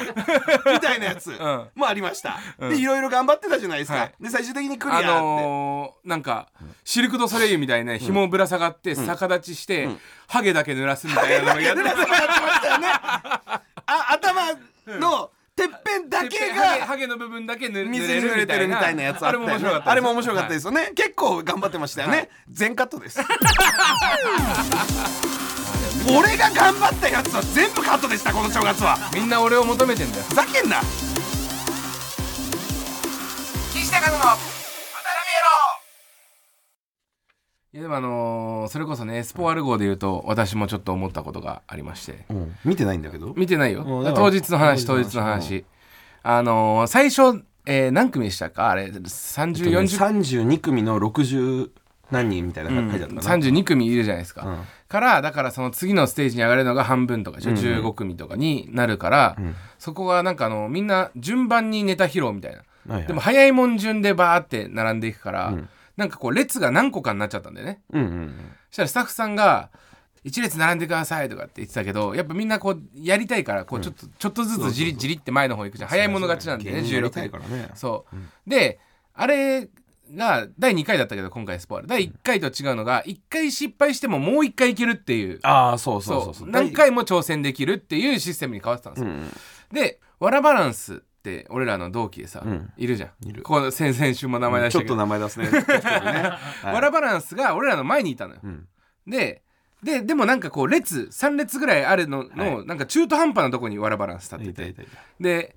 [0.72, 1.31] みたいなやつ。
[1.31, 1.68] ん。
[1.75, 2.70] もありました、うん。
[2.70, 4.14] でいろいろ頑張ってたじゃないですか、はい。
[4.18, 6.48] で最終的にクリアあって、のー、なんか
[6.83, 9.90] シルク・ドゥ・ソレイユみたいな紐ぶら下がって逆立ちして、
[10.27, 11.96] ハゲだけ濡らすみたいなのをやってまし
[12.62, 12.88] たよね。
[12.94, 14.55] あ頭
[14.87, 15.31] の
[15.68, 19.03] てっぺんだけハゲがハゲの部分だけぬ水に濡れてるみたいな。
[19.03, 23.20] やつあれも面白かったあれも面白かったですすよね、結構頑張ってましたよね、全カットです。
[26.09, 28.98] 俺が頑張ったやつは全部カットでしたこの正月は。
[29.14, 30.25] みんな俺を求めてんだよ。
[30.25, 30.81] ふざけんな。
[33.72, 34.37] 岸高野の渡
[37.74, 42.24] いやでもあのーそれこそねスポアル号で言うと私もちょっと思ったことがありまして。
[42.28, 43.32] 辺うん、見てないんだけど。
[43.35, 43.82] 見てないよ。
[43.82, 44.26] うんだから。
[44.26, 45.48] 当日の話当当日の話。
[45.48, 45.64] 日の話。
[46.22, 48.68] あのー最初、えー何組でしたか？
[48.68, 49.98] あれ3040
[50.44, 51.70] 32組の60
[52.11, 52.90] 何人みたいなうん。
[52.90, 54.58] 書いてあったな、32組いるじゃないですか、うん。
[54.88, 57.64] からだからその次のステージに上がれるのが半分とかでしょ、うんうん。
[57.87, 59.54] 15組とかになるから、ん。
[59.78, 62.64] そこがなんかあのみんな順番にネタ披露みたいな、は
[62.96, 63.06] いはい。
[63.06, 67.83] でも早いもん順でバーって並んでいくから、うんなんかこう列が何個かになっちゃったんだよね。
[67.92, 68.35] うんうん
[68.70, 69.70] そしたらスタッフさんが
[70.24, 75.90] 「一列並んでください」とかって言ってたけどやっぱみんなこうやりたいからこうちょっと、ちょっとずつじりじりって前の方行くじゃん。
[75.90, 77.70] 早い者勝ちなんでね芸人やり16たいからね。
[77.74, 78.81] そう、で
[79.14, 79.68] あれ
[80.14, 81.87] が第2回だったけど今回スポール。
[81.87, 85.38] 第1回と違うのが1回失敗してももう1回いけるっていう。
[85.42, 86.48] ああそうそうそうそう。
[86.48, 89.31] 何回も挑戦できるっていうシステムに変わってたんですよ、うん。
[89.72, 92.72] でわらバランスって俺らの同期でさ、うん。
[92.76, 93.28] いるじゃん。
[93.28, 93.42] いる。
[93.44, 95.46] この先々週も名前出しちょっと名前出すね。
[95.52, 95.61] ね。
[95.61, 96.38] は
[96.72, 96.74] い。
[96.74, 98.66] わらバランスが俺らの前にいたのよ、うん。
[99.06, 99.42] で
[99.85, 104.70] ででもなんかこう列3列ぐらいあるのの、はなんか中途半端なとこにわらバランス立ってて。
[104.70, 105.00] いたいたいた。
[105.20, 105.54] で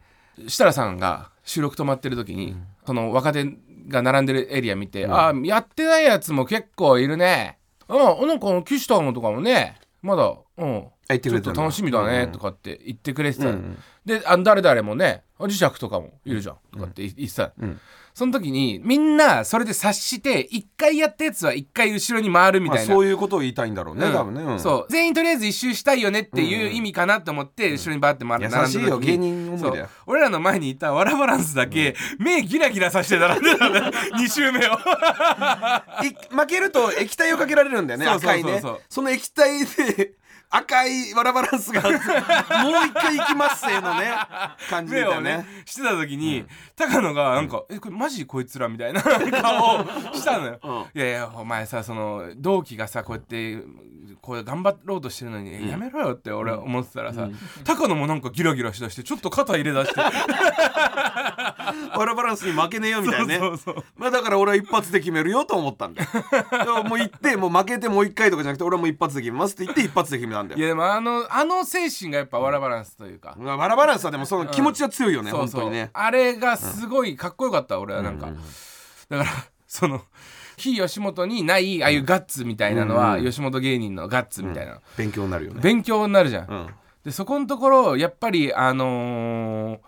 [0.47, 3.45] 設楽さんが収録止まってる時に、その若手
[3.87, 7.93] が並んでるエリア見て「あやってないやつも結構いるね」あ
[8.25, 10.87] なんか岸田のとかもねまだうん。
[11.07, 11.61] あ言ってちょっとくれたんだ。
[11.61, 12.31] 楽しみだねうん。
[12.31, 13.77] とかって言ってくれてた、うんうん。
[14.05, 16.55] であ誰々もね磁石とかもいるじゃん。
[16.71, 17.79] とかって言ってた、うん。
[18.13, 24.13] その時にみんなそれで察して一回やったやつは一回後ろに回るみまあたいな、そういうことを言いたいんだろうねうん。
[24.13, 24.41] 多分ね。
[24.41, 24.59] うん。
[24.59, 24.91] そう。
[24.91, 33.79] 全員とりあえず一周したいよねっていう意味かなと思って後ろにバーって回って並ん優しいよ芸人思いだよ俺らの前にいたわらバランスだけ、目ギラギラさせて並んでたんだ。
[33.87, 34.71] よ2周目を。
[36.05, 38.61] い負けると液体をかけられるんだよね赤いね。
[38.87, 40.13] その液体で
[40.57, 41.91] 赤いわらバランスが もう
[42.87, 44.13] 一回いきますせーのね
[44.69, 50.59] 感じで目をだよねねしてた時に、高野がなんか「えこれマジこいつら」みたいな顔をしたのよ。
[50.63, 51.01] うん。
[51.01, 53.63] いやいやお前さその同期がさこうやって
[54.25, 57.29] こう頑張ろうとしてるのに、えやめろよって俺は思ってたらさ、
[57.63, 60.01] 高野もなんかギラギラしだしてちょっと肩入れ出して。
[61.97, 63.37] ワラバランスに負けねえよみたいなね。
[63.37, 66.83] そうそうまあだから俺は一発で決めるよと思ったんだよ。
[66.83, 70.59] もう行ってもう負けてもう一回とかじゃなくて俺はもう一発で決めますって言って一発で決めたんだよ。
[70.59, 75.61] いやでもあのあの精神がやっぱワラバランスというか、まあワラバランスはでもその気持ちは強いよね、そうそう。
[75.61, 75.89] 本当にね。
[75.93, 78.27] あれがすごいかっこよかった、俺はなんか、
[79.09, 79.29] だから
[79.67, 80.01] その
[80.57, 85.59] 非吉本にないああいうガッツみたいなのは、吉本芸人のガッツみたいな、勉強になるよね。
[85.61, 86.67] 勉強になるじゃん、うん。
[87.03, 89.79] でそこのところやっぱりあのー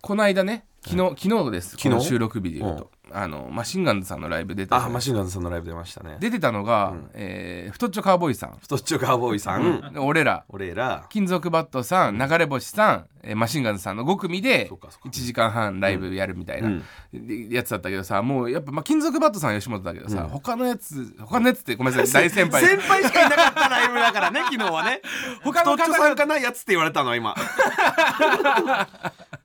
[0.00, 1.88] この間ね昨日、昨日です昨日？
[1.90, 6.16] この収録日で言うと、あのマシンガンズさんのライブ出てたあマシンガンズさんのライブ出ましたね。
[6.18, 10.44] 出てたのが、えー太っちょカーボーイさん、太っちょカーボーイさん、で俺ら。
[10.48, 11.06] 俺ら。
[11.08, 15.08] 金属バットさん流れ星さん、えーマシンガンズさんの5組でそうかそうか。
[15.08, 16.82] 1時間半ライブやるみたいな、うん。
[17.26, 22.64] でやつだったけどさもうやっぱ、まあ、金属バットさんは吉本だけどさ、他のやつ他のやつってごめんなさい 大先輩。
[22.66, 25.00] 先輩しかいなかったライブだからね昨日はね。
[25.42, 27.34] 他の方太っちょさんかなやつって言われたの今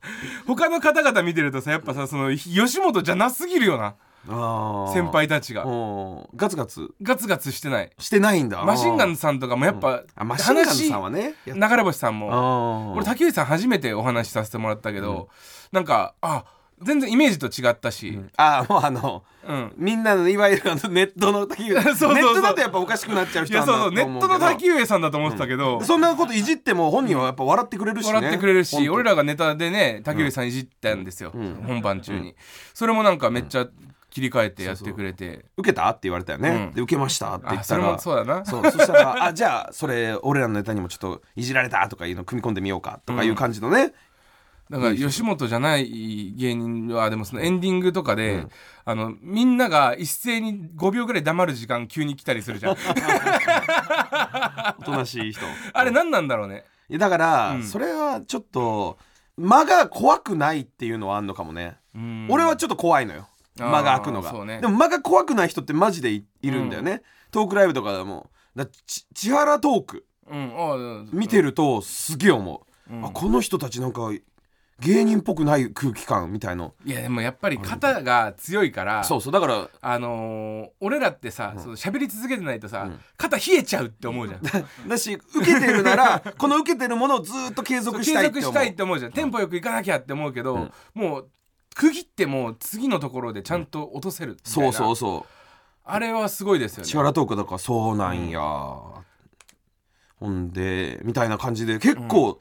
[0.46, 3.94] 他の方々見てるとさやっぱさその吉本じゃなすぎるよな。
[4.28, 5.64] あ先輩たちが。
[5.64, 6.28] うん。
[6.36, 6.90] ガツガツ？
[7.00, 7.90] ガツガツしてない。
[7.98, 8.62] してないんだ。
[8.64, 12.28] マシンガンさんとかもやっぱ、あマシンガンズさんはね流れ星さんも。
[12.32, 15.28] あ俺竹内さん初めてお話しさせてもらったけど、
[15.72, 16.44] なんかあ
[16.82, 19.72] 全然イメージと違ったし、あもうあのうん。
[19.76, 28.14] みんなのいわゆるあのネットの滝上 そうそうネットだとやっぱおかしくなっちゃうい人なんだやそうそうネットの滝上さんだと思ってたけど、そんなこといじっても本人はやっぱ笑ってくれるしね。
[28.14, 31.32] 笑ってくれるし、俺らがネタでね竹内さんいじったんですよ、
[31.66, 32.34] 本番中に、
[32.74, 33.66] それもなんかめっちゃ
[34.10, 35.88] 切り替えてやってくれて、受けた？
[35.88, 36.74] って言われたよね、うん。
[36.74, 37.94] で受けましたって言ったら。
[37.94, 38.44] あそれもそうだな。
[38.44, 43.92] そうそしたら「あじゃあそれ俺らのネタにもちょっといじられた」とかいうの組み込んでみようかとかいう感じのね、
[44.70, 48.46] だから吉本じゃない芸人はでもそのエンディングとかで、
[48.84, 52.76] あのみんなが一斉に5秒ぐらい黙る時間急に来たりするじゃん。
[54.78, 55.44] おとなしい人。
[55.72, 56.64] あれ何なんだろうね。
[56.88, 57.64] いやだから、うん。
[57.64, 58.96] それはちょっと
[59.36, 62.28] 間が怖くないっていうのはあんのかもね、うん。
[62.30, 63.26] 俺はちょっと怖いのよ。
[63.58, 64.60] 間が開くのが、ね。
[64.60, 68.30] でも間が怖くない人ってマジでいいるんだよね、トークライブとかでも。
[68.56, 70.06] だち千原トーク。
[70.28, 71.08] うん。
[71.12, 73.04] 見てるとすげえ思う、うん。
[73.04, 74.12] あこの人たちなんか
[74.80, 76.74] 芸人っぽくない空気感みたいの。
[76.84, 83.00] いやでもやっぱり肩が強いからそうそうだからあのー俺らってさ、その喋り続けてないとさ、ん。
[83.16, 84.40] 肩冷えちゃうって思うじゃん。
[84.88, 88.42] だし受けてるなら この受けてるものをずっと継続継したいって思う。
[88.42, 89.12] 続したいって思うじゃん。
[89.12, 91.30] テンポよくいかなきゃって思うけど、もう
[91.74, 94.72] 区切ってもう次のところでちゃんと落とせるみたいな。
[94.72, 95.40] そうそうそう。
[95.84, 96.88] あれはすごいですよね。
[96.88, 102.40] 千原トークだからそうなんや、ほんでみたいな感じで結構、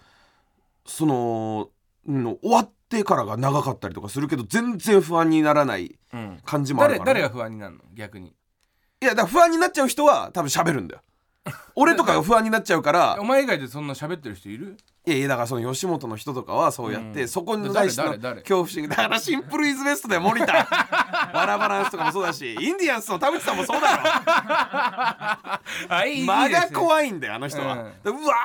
[0.85, 1.69] その、
[2.09, 6.39] うん、終わってからが長かったりとかするけど全然不安にならないうん。
[6.43, 7.81] 感じもあるから、ね、誰誰が不安になるの？
[7.93, 8.29] 逆に。
[8.29, 11.01] いやだから不安になっちゃう人は多分喋るんだよ。
[11.75, 13.17] 俺とかが不安になっちゃうから。
[13.19, 14.75] お前以外でそんな喋ってる人いる？
[15.05, 17.27] いやいやだからその吉本の人とかはそうやって、うん。
[17.27, 18.41] そこに対しての誰誰誰？
[18.41, 18.89] 恐怖心。
[18.89, 20.67] だからシンプルイズベストだよ森田
[21.33, 24.03] バラバランスとかもそうだしインディアンスの田淵さんもそうだろ。
[25.95, 27.83] あいい間がい怖いんだよあの人は、うん。
[28.03, 28.35] でうわ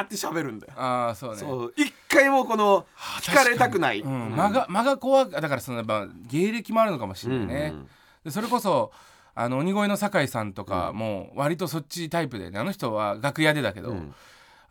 [0.00, 0.72] ーって喋るんだよ。
[0.76, 1.36] ああそうね。
[1.38, 1.72] そう。
[1.76, 2.86] 一回もこの
[3.20, 7.88] 聞かれたくない、うん、間が間が怖くだからそのやっぱ芸歴もあるのかもしれないね、うんうん。
[8.24, 8.92] でそれこそ
[9.34, 14.14] あの鬼越の酒井さんとかも割とそっちタイプで、ね、あの人は楽屋でだけど、うん。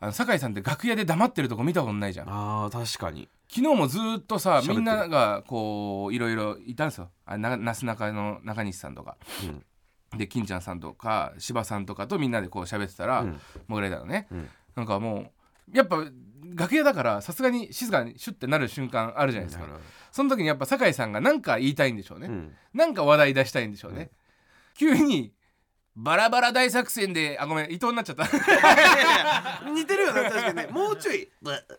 [0.02, 2.28] あの酒井さんって楽屋で黙ってるとこ見たことないじゃん。
[2.28, 3.28] あー確かに。
[3.48, 7.10] 昨日もずっとさみんながこういろいろいたんですよ。
[7.26, 9.16] あななすなかの中西さんとか、
[10.16, 13.40] で金ちゃんさんとか柴さんとかとみんなでこう喋ってたら、うん。
[13.66, 15.32] モグライダーのね、うんなんかも
[15.72, 16.04] うやっぱ
[16.54, 19.66] 楽屋だからさすがに静かにシュッてなる瞬間あるじゃないですか、
[20.10, 22.52] その時にやっぱ酒井さんが何か言いたいんでしょうね、うん。
[22.74, 24.10] なんか話題出したいんでしょうね、
[24.74, 25.32] 急に
[25.96, 28.24] バラバラ大作戦であごめん伊藤になっちゃった。
[29.70, 30.66] 似てるよね確かにね。
[30.70, 31.28] もうちょい、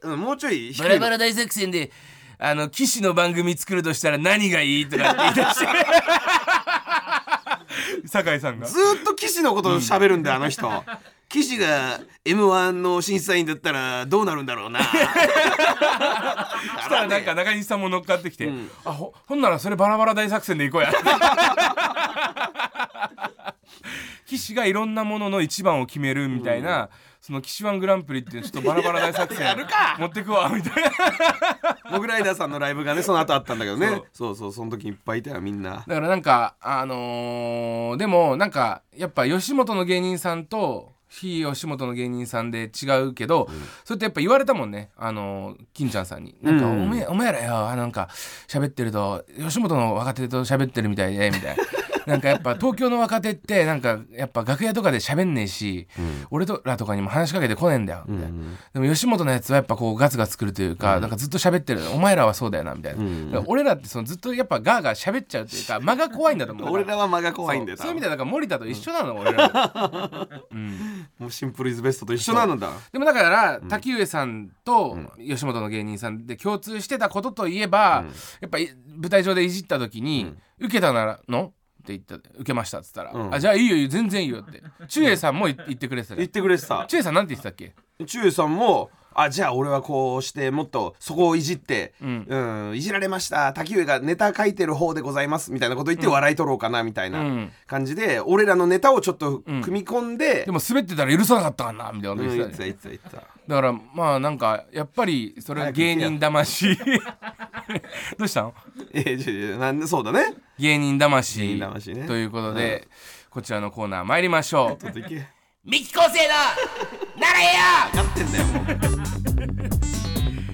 [0.03, 0.73] うん、もうちょい。
[0.77, 1.91] バラバラ大作戦で
[2.37, 5.67] あの騎士の番組作るとしたら何がいいとかって言い出して。
[8.07, 8.67] 酒井さんが。
[8.67, 10.67] ずーっと岸のことを喋るんだよあの人
[11.33, 14.81] 岸が m 1の審査員だったらどうなるんだろうな。
[14.83, 14.89] そ
[16.83, 18.69] したらなんか中西さんも乗っかってきて、うん。
[18.83, 20.91] あほほんならそれバラバラ大作戦でいこうや。
[24.27, 26.89] 岸がいろんなものの一番を決めるみたいな、
[27.21, 29.45] その岸ワングランプリっていうちょっとバラバラ大作戦
[29.99, 30.89] 持ってくわみたいな。
[31.91, 33.87] モグライダーさんのライブがねその後あったんだけどね。
[33.87, 35.83] そうそうそうその時いっぱいいたよみんな。
[35.85, 43.49] だからなんかあのーでもなんかやっぱ吉本の芸人さんと非吉本の芸人さんで違うけど、
[43.83, 44.91] それってやっぱ言われたもんね。
[44.95, 48.07] あのー金ちゃんさんに「なんかおうんめえお前らよあなんか
[48.47, 51.63] 喋ってると吉本の若手と喋ってるみたいで」みたいな。
[52.05, 55.87] なんかやっぱ東京の若手ってなんかやっぱ楽屋とかで喋んねえし、
[56.29, 58.37] 俺とらとかにも話しかけてこねえんだよみたいな、
[58.73, 61.81] でも吉本のやつはやっぱこうガツガツくるというか、なんかずっと喋ってる。
[61.93, 66.69] お前らはそうだよなみたいな、だから俺らってそのずっとやっぱガーガー喋っちゃうっていうか間が怖いんだと思う。
[66.71, 72.71] 俺らは間が怖いんだよそういう意味ではだから森田と一緒なの俺ら、うん、もうシンプルイズベストと一緒なんだ。
[72.91, 78.05] でもだから滝上さんと吉本の芸人さんで共通してたことといえば、
[78.39, 83.33] やっぱい舞台上でいじった時に「受けたならの?」って言った受けましたっつったら「うん。
[83.33, 84.61] あじゃあいいよいいよ全然いいよ」って。
[84.87, 86.85] 中英さんも言言ってくれてたね言ってくれてた。
[86.87, 87.73] 中英さんなんて言ってたっけ？
[88.05, 97.51] 中英さんもあじゃあ俺はこうしてもっとそこをいじって、ううんんいじられました滝上がネタ書いてる方でございますみたいなこと言って笑い取ろうかなみたいなうん。
[97.67, 106.73] 感じで、俺らのネタをちょっと組み込んで、でも滑ってたら許さなかったかなみたいなうんこと言ってたね言ってた言ってた言ってただからまあなんかやっぱりそれは芸人魂。
[108.17, 108.53] どうしたの？
[108.93, 110.35] えーじゃじゃなんでそうだね。
[110.57, 112.07] 芸人魂魂ね。
[112.07, 112.87] ということで、
[113.29, 114.85] こちらのコーナー参りましょう。
[114.85, 116.33] 三木昴生の
[117.19, 117.43] ならえ
[117.91, 117.97] よ！
[117.97, 118.61] やってんだよも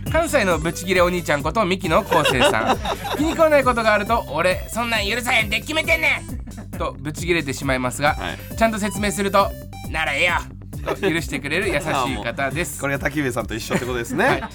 [0.08, 0.12] う。
[0.12, 2.78] 関西のブチギレお兄ちゃんことミキの昴生さん。
[3.16, 6.24] 気に食わないことがあると「俺そんなん許さへんって決めてんね
[6.66, 8.58] ん!」とブチギレてしまいますが、はい。
[8.58, 9.52] ちゃんと説明すると
[9.92, 10.57] 「ならええよ!」と
[10.96, 12.80] 許してくれる優しい方です。
[12.82, 14.26] これが滝上さんと一緒ってことですね。
[14.26, 14.42] はい。
[14.42, 14.52] はい。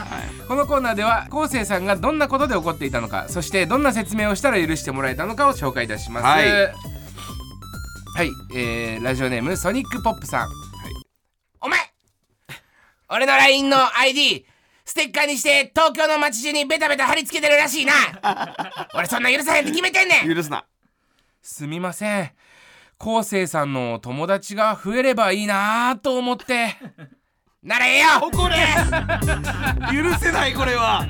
[0.49, 6.27] このコーナーでは昴生さんがどんなことで怒っていたのかそしてどんな説明をしたら許してもらえたのかを紹介いたします。
[6.27, 6.51] はい。
[6.51, 8.31] はい。
[8.55, 10.49] えーラジオネームソニックポップさん、
[11.61, 11.79] お前
[13.09, 14.47] 俺の LINE の ID
[14.85, 17.93] ステッカーにして東京の街中にベタベタ貼り付けてるらしいな。
[18.95, 20.35] 俺そんな許さへんって決めてんねん。
[20.35, 20.65] 許すな。
[21.43, 22.31] すみません
[23.03, 26.77] 昴生さんの友達が増えればいいなと思って。
[27.61, 28.07] ならええよ！
[28.23, 28.57] 怒れ！
[29.93, 31.05] 許せないこれは。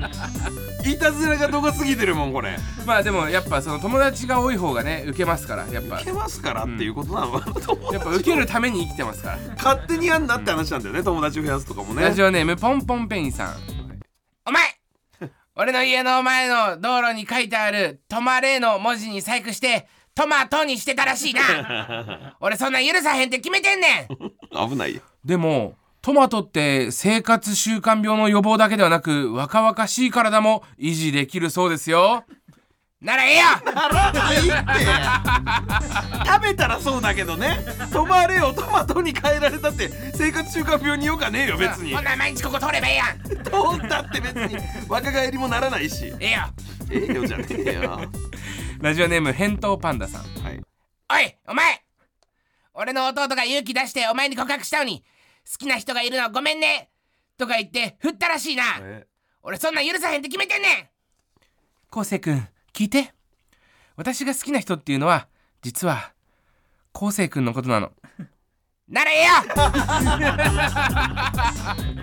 [0.85, 2.57] いたずらが度が過ぎてるもんこれ。
[2.85, 5.97] まあでもやっぱその友達が多い方がね受けますからやっぱ。
[5.97, 9.37] 受けますからっていうことなのかな、やっぱ受けるために生きてますから。
[9.57, 12.01] 勝手にやんなって話なんだよね友達増やすとかもね。
[12.03, 13.55] ラジオネームポンポンペインさん。
[14.45, 14.63] お前！
[15.55, 22.35] 俺の家の前の道路に書いてある「止まれ」の文字に細工してトマトにしてたらしいな。
[22.39, 24.69] 俺そんなん許さへんって決めてんねん。
[24.69, 25.01] 危ないよ。
[25.25, 32.25] でもトマトって生活習慣病の予防だけではなく若々しい体も維持できるそうですよ。
[33.01, 33.43] ならええよ。
[33.73, 34.49] ならないって。
[36.25, 37.59] 食べたらそうだけどね。
[37.91, 38.53] 止まれよ。
[38.53, 41.93] トマトに変えられたって生活習慣病によかねえよ別に。
[41.93, 43.19] ほんなら毎日ここ通ればええやん。
[43.23, 44.57] 通ったって別に。
[44.87, 46.13] 若返りもならないし。
[46.19, 46.39] ええよ。
[46.91, 48.01] ええよじゃねえよ
[48.83, 50.23] ラジオネーム返答パンダさん。
[50.43, 50.61] はい。
[51.09, 51.81] おいお前！
[52.73, 55.05] 俺の弟が勇気出してお前に告白したのに
[55.49, 56.89] 好きな人がいるのごめんね！
[57.37, 58.63] とか言って振ったらしいな。
[58.81, 59.07] え？
[59.41, 60.89] 俺そんなん許さへんって決めてんねん！
[61.95, 63.13] 昴生君聞いて。
[63.95, 65.29] 私が好きな人っていうのは
[65.61, 66.11] 実は
[66.93, 67.93] 昴生君のことなの。
[68.89, 69.29] ならええよ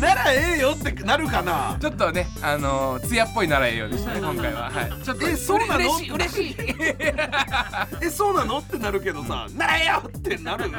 [0.00, 1.76] ならええよってなるかな。
[1.80, 4.70] ちょっとねあのー、艶っぽいならええよでしたね今回は。
[4.70, 5.02] はい。
[5.02, 5.78] ちょっとえそうなの？
[5.78, 6.56] 嬉しい嬉しい。
[8.02, 8.58] えそうなの？
[8.58, 10.70] ってなるけどさならええよってなる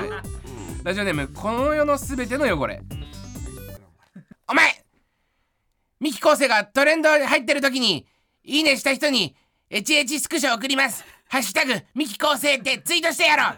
[0.83, 2.81] ラジオネームこの世のすべての汚れ。
[4.47, 4.83] お前
[5.99, 8.07] ミキ昴生がトレンドに入ってる時に
[8.43, 9.35] いいねした人に
[9.69, 11.03] エチエチスクショ送ります。
[11.27, 13.57] ハッシュタグミキ昴生ってツイートしてやろう。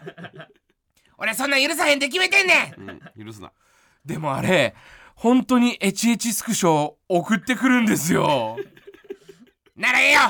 [1.19, 2.89] 俺そんなん許さへんって決めてんねん。
[3.15, 3.51] うん許すな。
[4.03, 4.73] でもあれ
[5.21, 8.57] 本当にエチエチスクショ送ってくるんですよ。
[9.75, 10.21] ならええよ。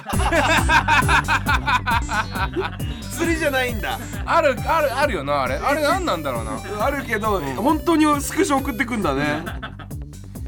[3.10, 3.98] 釣りじゃないんだ。
[4.26, 5.56] あるあるあるよなあれ。
[5.56, 6.60] あれ何なんだろうな。
[6.86, 9.46] あるけど、本当にスクショ送ってくんだね。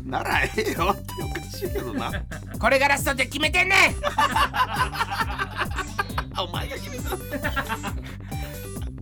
[0.04, 0.94] ならええよ。
[0.94, 2.12] っておかしいけどな。
[2.60, 3.78] これがラストって決めてんねん。
[6.38, 7.12] お前が決めた。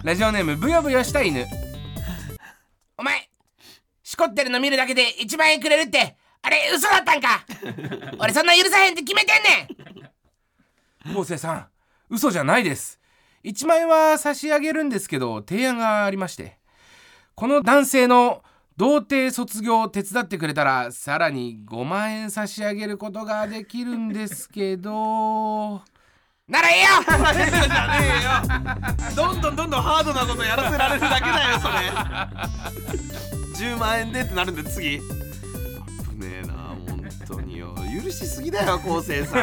[0.03, 1.47] ラジオネームブヨブヨした犬。
[2.95, 3.30] お前
[4.11, 7.45] しこってるの見るだけで1万円くれるってあれ嘘だったんか。
[8.19, 10.09] 俺そんな許さへんって決めてんね
[11.09, 11.13] ん。
[11.13, 11.67] 昴生さん
[12.09, 12.99] 嘘じゃないです。
[13.45, 16.59] 1万円は差し上げるんですけど提案がありまして。
[17.35, 18.43] この男性の
[18.75, 25.81] 童貞卒業を手伝ってくれたらさらに5万円差し上げることができるんですけど。
[26.49, 26.87] ならええよ。
[27.05, 29.15] じゃねえよ。
[29.15, 31.69] どんどんどんどんハードなことやらせられるだけだよそ
[33.37, 34.97] れ10万円でってなるんで次。
[34.97, 35.03] 危
[36.17, 36.53] ねえな
[36.87, 37.75] 本当によ。
[38.03, 39.37] 許しすぎだよ昴生さ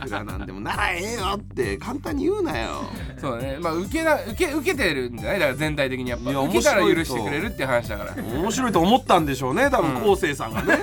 [0.00, 0.06] ん。
[0.06, 2.84] いくらなんでもならええよって簡単に言うなよ。
[3.20, 3.58] そうね。
[3.60, 5.40] まあ受けな受け受けてるんじゃない？
[5.40, 6.30] だから全体的にやっぱ。
[6.30, 8.14] いや受けたら面白いと許してくれるっていう話だから。
[8.22, 8.80] 面白いと。
[8.80, 10.76] 思ったんでしょうね多分昴生さんがね、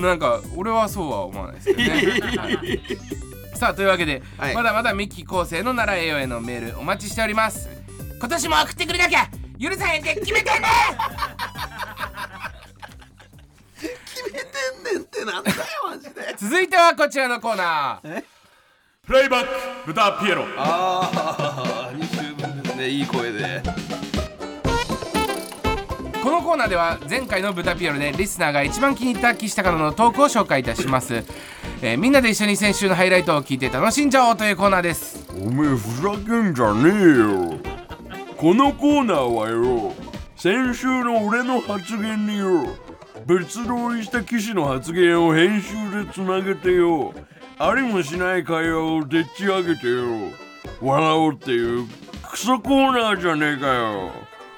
[0.00, 1.88] なんか俺はそうは思わないですけどね、
[2.36, 2.80] はい
[3.56, 4.54] さあというわけで、はい。
[4.54, 7.70] まだまだミキ昴生の奈良栄養へのメールお待ちしております
[8.18, 9.28] 今年も送ってくれなきゃ
[9.60, 10.68] 許さへんって決めてんね
[13.78, 14.46] 決めて
[14.90, 15.56] んねんってなんだよ
[15.88, 16.34] マジで。
[16.36, 18.24] 続いてはこちらのコーナー。
[19.06, 19.48] プレイバック
[19.86, 23.62] 豚ピエロああ2週分ですねいい声で。
[26.22, 31.24] このコーナーでは前回の豚ピエロでリスナーが一番気に入った岸高野のトークを紹介いたします、
[31.82, 35.24] えーみんなで一緒に先週のハイライトを聞いて楽しんじゃおうというコーナーです。
[35.30, 37.85] おめえふざけんじゃねえよ
[38.36, 39.94] このコーナーはよ。
[40.36, 42.66] 先週の俺の発言によ。
[43.26, 47.14] 別撮りした騎士の発言を編集でつなげてよ。
[47.58, 50.04] ありもしない会話をでっち上げてよ。
[50.82, 51.88] 笑おうっていう。
[52.30, 54.10] クソコーナーじゃねえかよ。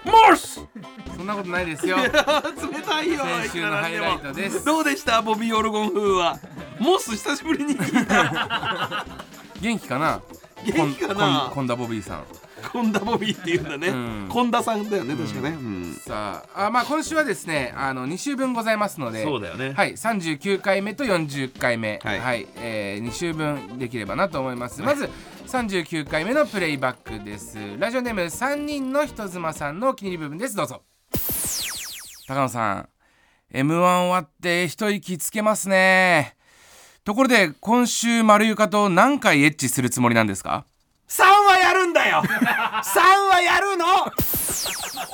[0.04, 0.60] モス！
[1.16, 1.98] そんなことないですよ。
[1.98, 4.64] 冷たいよ先週のハイライトです。
[4.64, 5.22] どうでした？
[5.22, 6.38] ボビー・オルゴン風は。
[6.80, 9.06] モス久しぶりに聞いた。
[9.60, 10.20] 元気かな？
[10.64, 11.14] 元気かな？
[11.14, 12.24] こんこんこんだボビーさん
[12.72, 14.26] コンダボビーって言うんだね、うん。
[14.28, 16.00] コンダさんだよね確かね、うん。
[16.04, 19.72] さああまあ今週はですねあの2週分ございますのでそうだよね。
[19.74, 21.98] はい39回目と40回目。
[22.02, 25.08] は、はいいえー2週分できればなと思います、まず
[25.46, 27.56] 39回目のプレイバックです。
[27.78, 30.54] ラジオネーム3人の人妻さんのお気に入り部分です。
[30.54, 30.82] どうぞ。
[32.26, 32.88] 高野さん
[33.50, 36.36] m 1終わって一息つけますね。
[37.04, 40.66] ところで今週丸床と何回エッチするつもりなんですか？
[41.08, 42.22] 3はやるんだよ。
[42.28, 43.86] 3はやるの。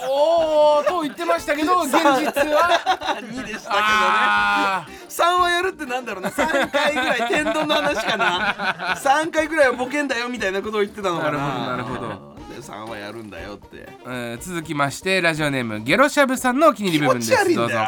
[0.08, 2.00] おおと言ってましたけど現実は。
[2.02, 3.62] 2でしたけどね。
[3.66, 6.30] あ3はやるってなんだろうな。
[6.30, 8.96] 3回ぐらい天丼の話かな。
[8.98, 11.38] 3回ぐらいはボケんだよみたいなことを言ってたのかな。
[11.38, 13.76] なるほどなるほで3はやるんだよって。
[13.76, 17.54] ーえー続きましてラジオネームゲロシャブさんのお気に入気り部分です。
[17.54, 17.78] どうぞ。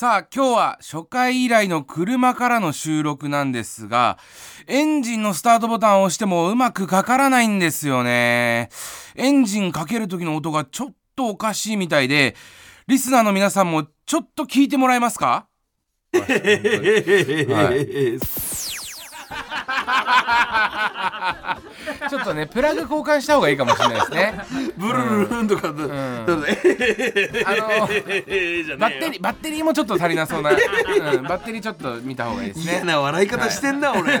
[0.00, 4.16] さあ今日は初回以来の車からの収録なんですが
[4.70, 8.68] エンジンのスタートボタンを押してもうまくかからないんですよね。
[9.16, 12.36] エンジンかける時の音がちょっとおかしいみたいで
[12.86, 15.48] リスナーの皆さんもちょっと聞いてもらえますか？
[22.08, 24.34] ちょっとねプラグ交換した方がいいかもしれないですね。
[24.76, 25.76] ブルルルンとかだ、ん。
[25.76, 26.52] あのバね
[27.90, 30.58] ッテリーバッテリーもちょっと足りなそうな、うん、
[31.24, 32.72] バッテリーちょっと見た方がいいですね。
[32.72, 34.20] 嫌な笑い方してんな、俺。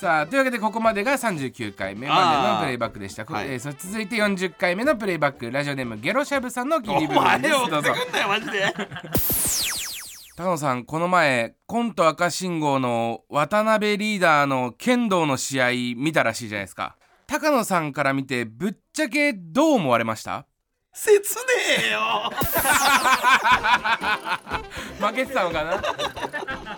[0.00, 3.46] さあというわけでここまでが39回目までのプレイバックでした、はい。
[3.48, 7.76] えーそ続いて40回目のプレイバックラジオネームゲロシャブさんの切おり部分前ですどうぞ。
[7.76, 8.74] 追ってくんなよマジで
[10.36, 16.96] 高野さんこの前コント赤信号の渡辺リーダーの剣道の試合見たらしいじゃないですか。
[17.28, 20.44] 高野さんから見てぶっちゃけどう思われました？
[20.92, 21.20] 切ね
[21.88, 22.00] えよ。
[25.00, 25.80] 負けてたのかな？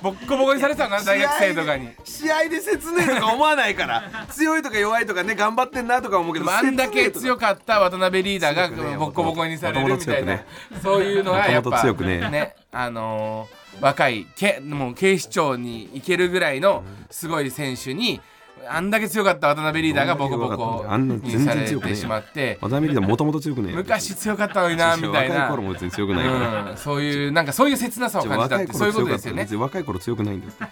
[0.03, 1.05] ボッコボコにされてたのかな？
[1.05, 1.89] 大学生とかに。
[2.05, 4.27] 試合で切ねえとか思わないから。
[4.29, 10.39] 強いとか弱いとかね頑張ってんなとか思うけどあんだけ強かかった渡辺リーダーがボッコボコにされるみたいな、も
[10.75, 12.21] とそういうのはやっぱ強くね。
[12.35, 18.21] えあのー若いけもう警視庁に行けるぐらいのすごい選手に
[18.69, 22.59] あんだけ強かった渡辺リーダーがボコボコあんなに全されてしまって。
[22.61, 23.77] 渡辺リーダーもともと強くねえよ。
[23.77, 29.47] 昔強かったのになみたい若いな頃も別に強くないから、うん、そういうなんかそういう切なさを感じたってそういうことですよね。
[29.53, 30.65] 若い頃強くないんだって。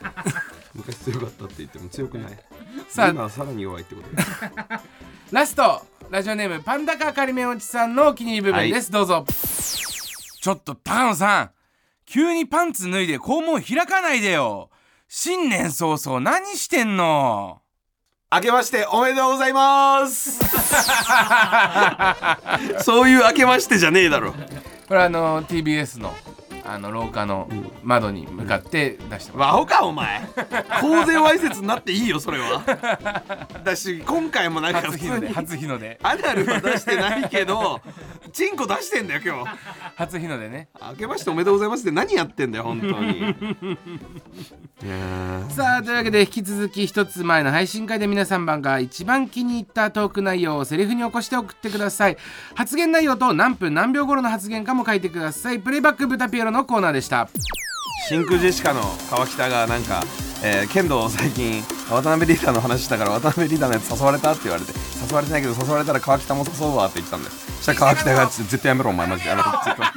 [0.75, 2.33] 昔強かったって言っても強くない。
[2.89, 3.09] さあ。
[3.11, 4.31] 今はさらに弱いってことです。
[5.31, 9.25] ラストラジオネームパンダカカリメンおちさんのお気に入り部分です、どうぞ。
[9.29, 11.51] ちょっと高野さん
[12.07, 14.71] 急にパンツ脱いで肛門開かないでよ。
[15.09, 17.61] 新年早々何してんの？
[18.33, 20.39] 明けましておめでとうございます。
[22.83, 24.33] そういう明けましてじゃねえだろ。
[24.89, 26.13] これあの TBS の
[26.67, 27.49] あの廊下の
[27.83, 30.23] 窓に向かって出してます、バホかお前。
[30.81, 32.63] 公然わいせつになっていいよそれは。
[33.63, 35.99] だし今回もなんか初日の出初日の出。
[36.03, 37.81] アナルは出してないけど
[38.33, 39.51] チンコ出してんだよ今日。
[39.97, 40.69] 初日の出ね。
[40.91, 43.37] 明けましておめでとうございますって何やってんだよ本当に。
[45.51, 52.17] さあというわけで引き続き一つ前の配信会で皆さん番が一番気に入ったトーク内容をセリフに起こして送ってください。
[52.55, 55.61] 発言内容と何分何秒頃の発言かも書いてください。
[55.61, 57.29] プレイバックブタピエロのコーナーでした。
[58.09, 58.81] 真空ジェシカの
[59.11, 60.03] 川北がなんか、
[60.43, 64.73] えー剣道を最近渡辺リーダーの話したから渡辺リーダーのやつ誘われたって言われて
[65.09, 67.33] 誘われてないけど誘われたら川北も誘うわって言ったんだよ。
[67.33, 69.31] そしたら川北が絶対やめろお前マジで。
[69.31, 69.93] やめろって言った。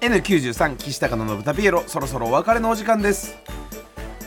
[0.00, 3.36] N93 岸高野の豚ピエロそろそろお別れのお時間です。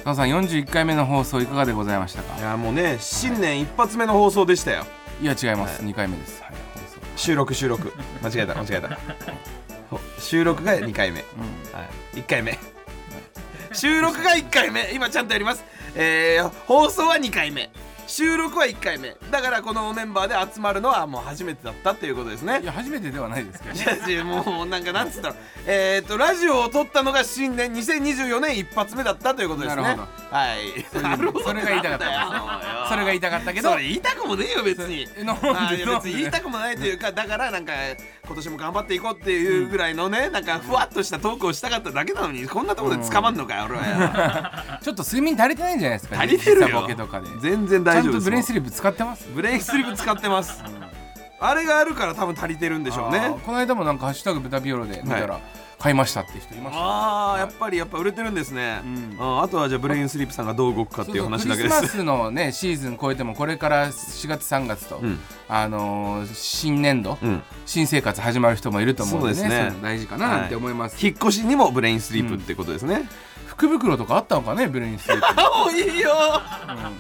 [0.03, 2.37] さん41回目の放送いかがでございましたか？
[2.39, 4.85] いやもうね新年一発目の放送でしたよ
[5.21, 7.93] いや違います、2回目です、はい、放送収録収録。
[8.21, 8.99] 間違えた 間違えた。
[9.89, 11.19] ほ収録が2回目、
[11.71, 12.59] はい、1回目。
[13.71, 14.91] 収録が1回目。
[14.93, 15.63] 今ちゃんとやります、
[15.95, 17.69] えー、放送は2回目
[18.07, 19.15] 収録は1回目。
[19.31, 22.61] だからこのメンバーで集まるのはもう初めてだったっていうことですね。
[22.61, 24.13] いや初めてではないですけどね。
[24.13, 25.35] いやもうなんかなんつったら
[25.67, 29.81] えっ、とラジオを撮ったのが新年2024年一発目だったということですね。
[29.81, 30.85] なるほはい。
[30.91, 31.45] それなるほど。
[31.45, 32.89] それが言いたかった。
[32.89, 33.71] それが言いたかったけど。
[33.71, 35.07] それ言いたくもねえよ別に。
[35.95, 37.73] 別に言いたくもないというかだからなんか
[38.25, 44.79] 今年も頑張っていこうっていうぐらいのねなんかふわっとしたトークをしたかっただけなのにこんなところで捕まんのかよ俺は。
[44.83, 46.19] ちょっと睡眠足りてないんじゃないですか？
[46.19, 46.81] 足りてるよ。
[46.81, 47.27] ボケとかで。
[47.39, 49.27] 全然ちゃんと大丈夫ですブレインスリープ使ってます？
[49.33, 50.63] ブレインスリープ使ってます。
[51.39, 53.35] あれがあるから多分足りてるんでしょうね。
[53.45, 55.39] この間もなんか「ハッシュタグ豚ビオロ」で見たら
[55.85, 56.79] 買いましたって人いました？
[56.79, 59.17] ああやっぱりやっぱ売れてるんですね、うん。
[59.19, 61.75] ああとはじゃあブレインスリープさんがどう動くかっていう話だけです。
[61.77, 65.19] クリスマスのねシーズン超えてもこれから4月3月と、うん。
[65.47, 67.43] あのー新年度、うん。
[67.67, 69.79] 新生活始まる人もいると思うんでねそうですね。
[69.83, 73.07] 大事かななんて思います、引っ越しにもブレインスリープってことですね、
[73.45, 75.77] 福袋とかあったのかねブレインスリープ。
[75.93, 76.15] いいよこ
[76.63, 76.97] うなん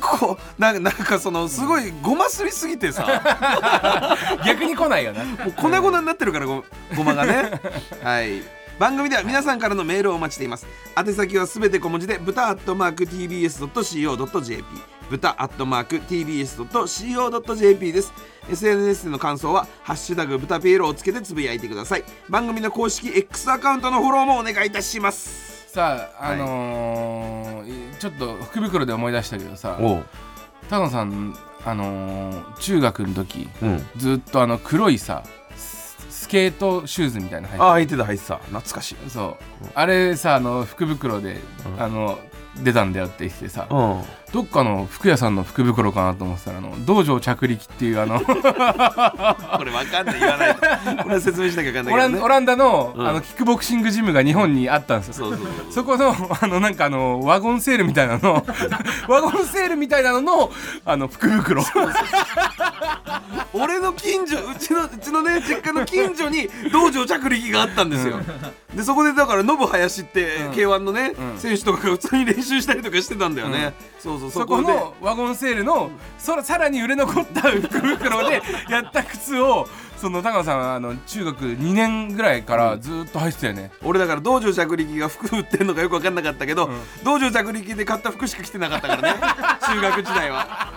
[0.00, 3.06] かなんかそのすごいごますりすぎてさ。
[4.46, 5.24] 逆に来ないよな。
[5.24, 6.64] もう粉々になってるからご
[6.96, 7.60] ごまがね。
[8.02, 8.42] はい。
[8.78, 10.66] 番組では皆さんからのメールをお待ちしています。
[10.96, 14.64] 宛先はすべて小文字で豚アットマーク TBS.CO.JP
[15.10, 18.12] 豚アットマーク TBS.CO.JP です。
[18.50, 22.04] SNS での感想は「ハッシュタグ豚ピエロ」をつけてつぶやいてください。
[22.30, 25.70] 番組の公式 X アカウントのフォローもお願いいたします。
[25.74, 27.39] さああのー
[28.00, 30.04] ちょっと福袋で思い出したけどさおう
[30.68, 35.22] 高野さんあのー中学の時うんずっとあの黒いさ
[35.56, 38.36] ススケートシューズみたいなの履いてああ、入ってた、入ってた。
[38.36, 39.10] 懐かしい。
[39.10, 42.18] そう、あれさあの福袋で、うんあの
[42.62, 44.02] 出たんだよって言ってさ、うん。
[44.32, 48.32] どっかの服屋さんの福袋かなと思ってたらあの道場着力っていうあのこ
[49.64, 50.60] れわかんない、言わないと。
[51.02, 52.18] これは説明しなきゃわかんないけどね。
[52.18, 53.08] オランオランダの,、うん。
[53.08, 55.30] あのキックボクシングジムが日本にあったんですよ。
[55.30, 55.72] そうそうそう。
[55.72, 58.44] そこのあのなんかあのワゴンセールみたいなの
[59.08, 60.52] ワゴンセールみたいなのの
[60.84, 61.64] あの福袋。
[63.52, 68.20] 俺の近所うちのうちのね実家の近所に道場着力があったんですよ、
[68.74, 70.52] でそこでだからノブ林って、うん。
[70.52, 71.38] K1 のね、うん。
[71.38, 79.68] 選手とかが普通に練習したりとかしてたんだよね、そうそうそこのワゴンセールのそさらに売れ残った福袋で やった靴を
[80.00, 86.80] その高野さんはあの中学2年ぐらいからずっと履いてたよね、俺だから道場着力が服売ってんのかよく分かんなかったけど、うん。
[87.04, 89.20] 道場着力で買った服しか着てなかったからね。
[89.66, 90.72] 中学時代は。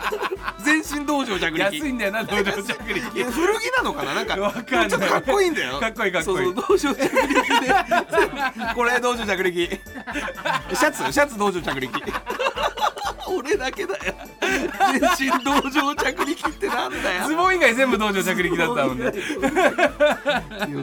[0.62, 4.14] 全身道場着力安いんだよな道場着い力や古着なのかな？
[4.14, 4.90] なんかわかんない。
[4.90, 5.80] ちょっとかっこいいんだよ。
[5.80, 6.54] かっこいいかっこいい。
[6.54, 7.76] 道場着力で。
[8.76, 9.70] これ道場着力
[10.74, 11.14] シャツ？
[11.14, 12.02] シャツ道場着力
[13.28, 14.14] 俺だけだよ。
[15.18, 17.28] 全身道場着力ってなんだよ。
[17.28, 19.06] ズボン以外全部道場着力だったもんね。
[19.06, 19.12] よ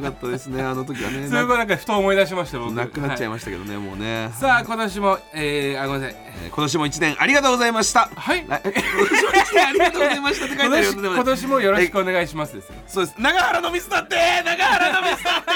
[0.00, 1.28] かったですねあの時はね。
[1.28, 2.72] それがなんかふと思い出しました僕。
[2.72, 4.30] なくなっちゃいはましたけどね、もうね。
[4.34, 6.16] さあ今年もえー、あごめんなさい。
[6.18, 8.08] えー今年も一年ありがとうございました。
[8.14, 8.46] はい。
[8.48, 13.16] 来今年も一年ありがとうございましたって書いて今あるよ年今年もよろしくお願いしますですよそうです。
[13.20, 15.50] 長原のミスだって長原のミスだって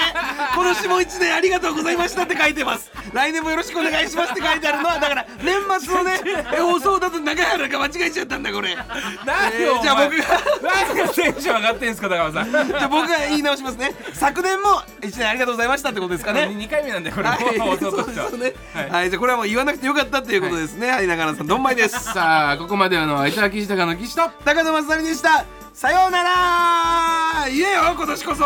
[0.53, 2.91] 今年も一年ありがとうございましたって書いてます。
[3.13, 5.55] 来年もよろしくお願いしますって書いてあるのはだから年
[5.85, 6.21] 末のね
[6.55, 8.75] え 放送だと長原が間違えちゃったんだこれ
[9.25, 10.23] 何えよ、ーじゃあ僕が
[10.61, 18.53] 何がテンション上がってんすか高野さん じゃあ僕が言い直しますね昨年も一年ありがとうございましたってことですかね2回目なんでこれはい、放送としてはね。
[18.73, 20.89] はいはい、じゃあこれはもう言わなくてよかったっていうことですね。
[20.89, 22.13] はい、長原さん、どんまいです。
[22.13, 25.45] さあここまでの相手は岸高の岸と高野正成でした。
[25.73, 27.49] さようなら。
[27.49, 28.43] 言えよ、今年こそ。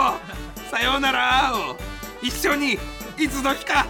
[0.72, 1.78] さようならを
[2.22, 2.80] 一緒に
[3.18, 3.86] いつの日か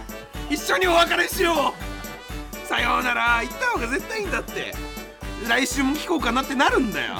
[0.48, 1.89] 一緒にお別れしよう。
[2.70, 3.40] さようなら。
[3.40, 4.72] 言った方が絶対いいんだって。
[5.48, 7.14] 来週も聞こうかなってなるんだよ。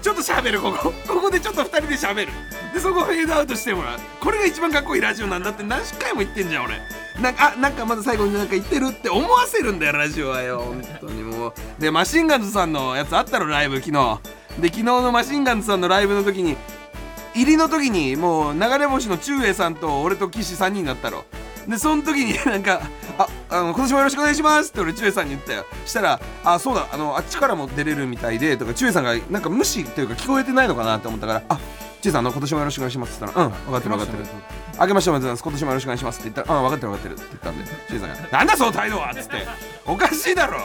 [0.00, 0.94] ちょっと喋るここ。
[1.06, 2.32] ここでちょっと2人で喋る。
[2.72, 3.98] でそこフェードアウトしてもらう。
[4.18, 6.80] これが一番かっこいいラジオなんだって何回も言ってんじゃん俺。
[7.20, 10.60] なんかあなんかまだ最後になんか言ってるって思わせるんだよラジオはよ。
[10.60, 11.52] 本当にもう。
[11.78, 14.20] でマシンガンズさんのやつあったろライブ昨日。
[14.58, 16.56] で昨日のマシンガンズさんのライブの時に
[17.34, 21.26] 入りの時にもう流れ星の中英さんと俺と岸3人だったろ。
[21.68, 22.80] でその時に なんか
[23.18, 31.58] 「ああの今年もよろしくお願いします」って俺中英さんに言ったよしたら「あそうだあのあっちからも出れるみたいで」とか中英さんがなんか無視というか聞こえてないのかなって思ったから「あ
[32.00, 34.28] 中英さんあの今年もよろしくお願いします」って言ったら「うん分かってる分かってる」
[34.80, 35.42] あけましておめでとうございます。
[35.42, 39.46] 今年もよろしくお願いしますって言ったら「うん分かってる分かってる」って言ったんで中英さんが「なんだその態度は!」っつって
[39.84, 40.60] 「おかしいだろ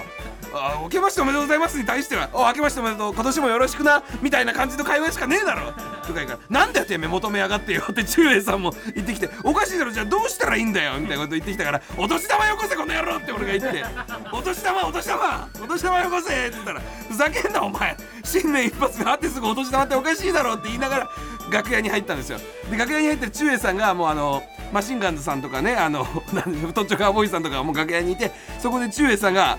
[0.53, 5.71] あ明けましておめでとうございますに対してはお明けましておめでとう今年もよろしくなみたいな感じの会話しかねえだろ。
[6.03, 13.85] とか言うからなんだよてめえ求めやがってよって中英さんも 言ってきておかしいだろじゃあどうしたらいいんだよみたいなこと言ってきたからお年玉よこせこの野郎って俺が言って
[14.31, 17.95] お年玉お年玉お年玉よこせって言ったらふざけんなお前。
[18.23, 21.09] 新年一発目会ってすぐお年玉っておかしいだろって言いながら
[21.51, 22.39] 楽屋に入ったんですよ。
[22.69, 29.57] で楽屋に入ってる中英さんがもうあのマシンガンズさんとかねあのなんで太っちょカーボーイさんとかもう楽屋にいてそこで中英さんが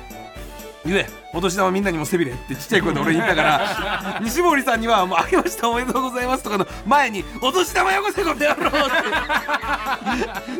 [0.87, 8.91] 言えお年玉みんなにも背びれってちっちゃい声で俺に言ったから 西森さんにはもう「あげましたおめでとうございます」とかの前に「お年玉よこせこの野郎」って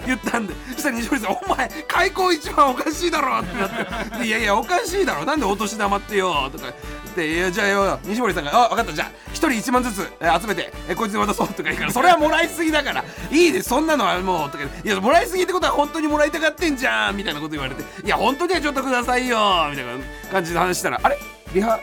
[0.07, 5.25] 言ったんでそしたら西森さん「お前開口一番おかしいだろ」ってなってで「いやいやおかしいだろ。
[5.25, 13.05] なんでお年玉ってよ」とか言って「いやじゃあよ西森さんが「あ分かったじゃあ一人1万ずつえー集めてえーこいつに渡そう」とか言うから「それはもらいすぎだから。
[13.31, 19.39] いいですそんなのはもう」とか「いやもらいすぎってことは本当にもらいたがってんじゃん」みたいなこと言われて「いや本当にはちょっとくださいよ」
[19.71, 19.93] みたいな
[20.33, 21.19] 感じで話したら「あれ？
[21.55, 21.79] リハ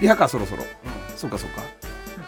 [0.00, 0.64] リハかそろそろ、
[1.16, 1.62] そうかそうか」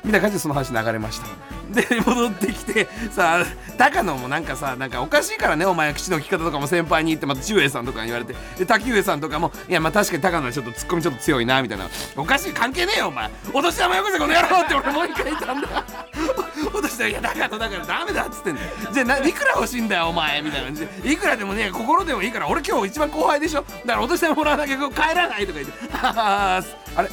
[0.04, 1.26] みたいな感じでその話流れました
[1.70, 3.44] で戻ってきてさ
[3.76, 11.88] 高野もなんかさなんかおかしいからねお前は口の利き方とかも先輩に言ってまた中英さんとかに言われてで滝上さんとかもいやまあ確かに高野はちょっとツッコミちょっと強いなみたいな。
[12.16, 13.30] おかしい関係ねえよお前。
[13.52, 15.68] お年玉よこせこの野郎って俺もう一回言ったんだ。
[16.74, 18.68] お年玉いや高野だからダメだっつってんだよ。
[18.92, 20.66] じゃあないくら欲しいんだよお前みたいな。
[20.66, 23.62] 感じでいくらでもね心でもいいから俺今日一番後輩でしょ。
[23.62, 25.72] だからお年玉もらわなきゃ帰らないとか言って。
[26.02, 26.62] あ
[27.02, 27.08] れ？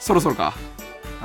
[0.00, 0.52] そろそろか？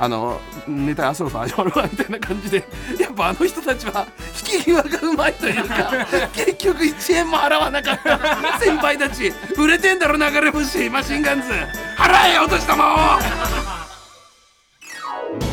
[0.00, 2.64] あのネタそろそろ始まるわみたいな感じで
[3.00, 4.06] やっぱあの人たちは
[4.52, 8.18] 引き際がうまいというか 結局1円も払わなかった
[8.60, 11.48] 先輩たち売れてんだろ流れ星マシンガンズ。
[11.96, 12.98] 払えお年玉を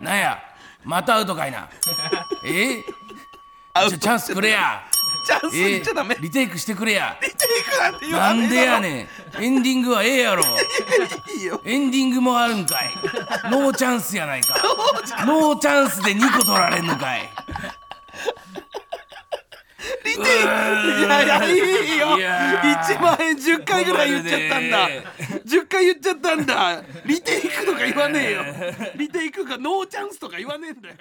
[0.00, 0.38] なんや
[0.84, 1.68] またアウトかいな
[2.44, 2.82] え
[3.74, 4.82] アウじゃチャンスくれや。
[5.26, 6.16] チャンスえ言っちゃダメ。
[6.20, 7.16] リテイクしてくれや。
[7.22, 7.38] リテイ
[7.70, 9.08] クなんて言わなんでやんね
[9.38, 9.42] ん。
[9.42, 10.44] エンディングはええやろ。
[11.34, 11.62] いいよ。
[11.64, 12.90] エンディングもあるんかい。
[13.50, 14.56] ノーチャンスやないか。
[15.24, 16.02] ノーチャンス。
[16.02, 17.30] で2個取られんのかい。
[20.04, 20.28] リテイク。
[20.28, 20.28] い
[21.08, 22.18] やいやいいよ。
[22.18, 22.96] いやー。
[22.96, 24.78] 1万円10回ぐらい言っちゃったんだ。
[24.78, 25.06] 困るね
[25.46, 26.82] 10回言っちゃったんだ。
[27.06, 28.44] リテイクとか言わねえよ。
[28.96, 30.94] リテイクかノーチャンスとか言わねえんだよ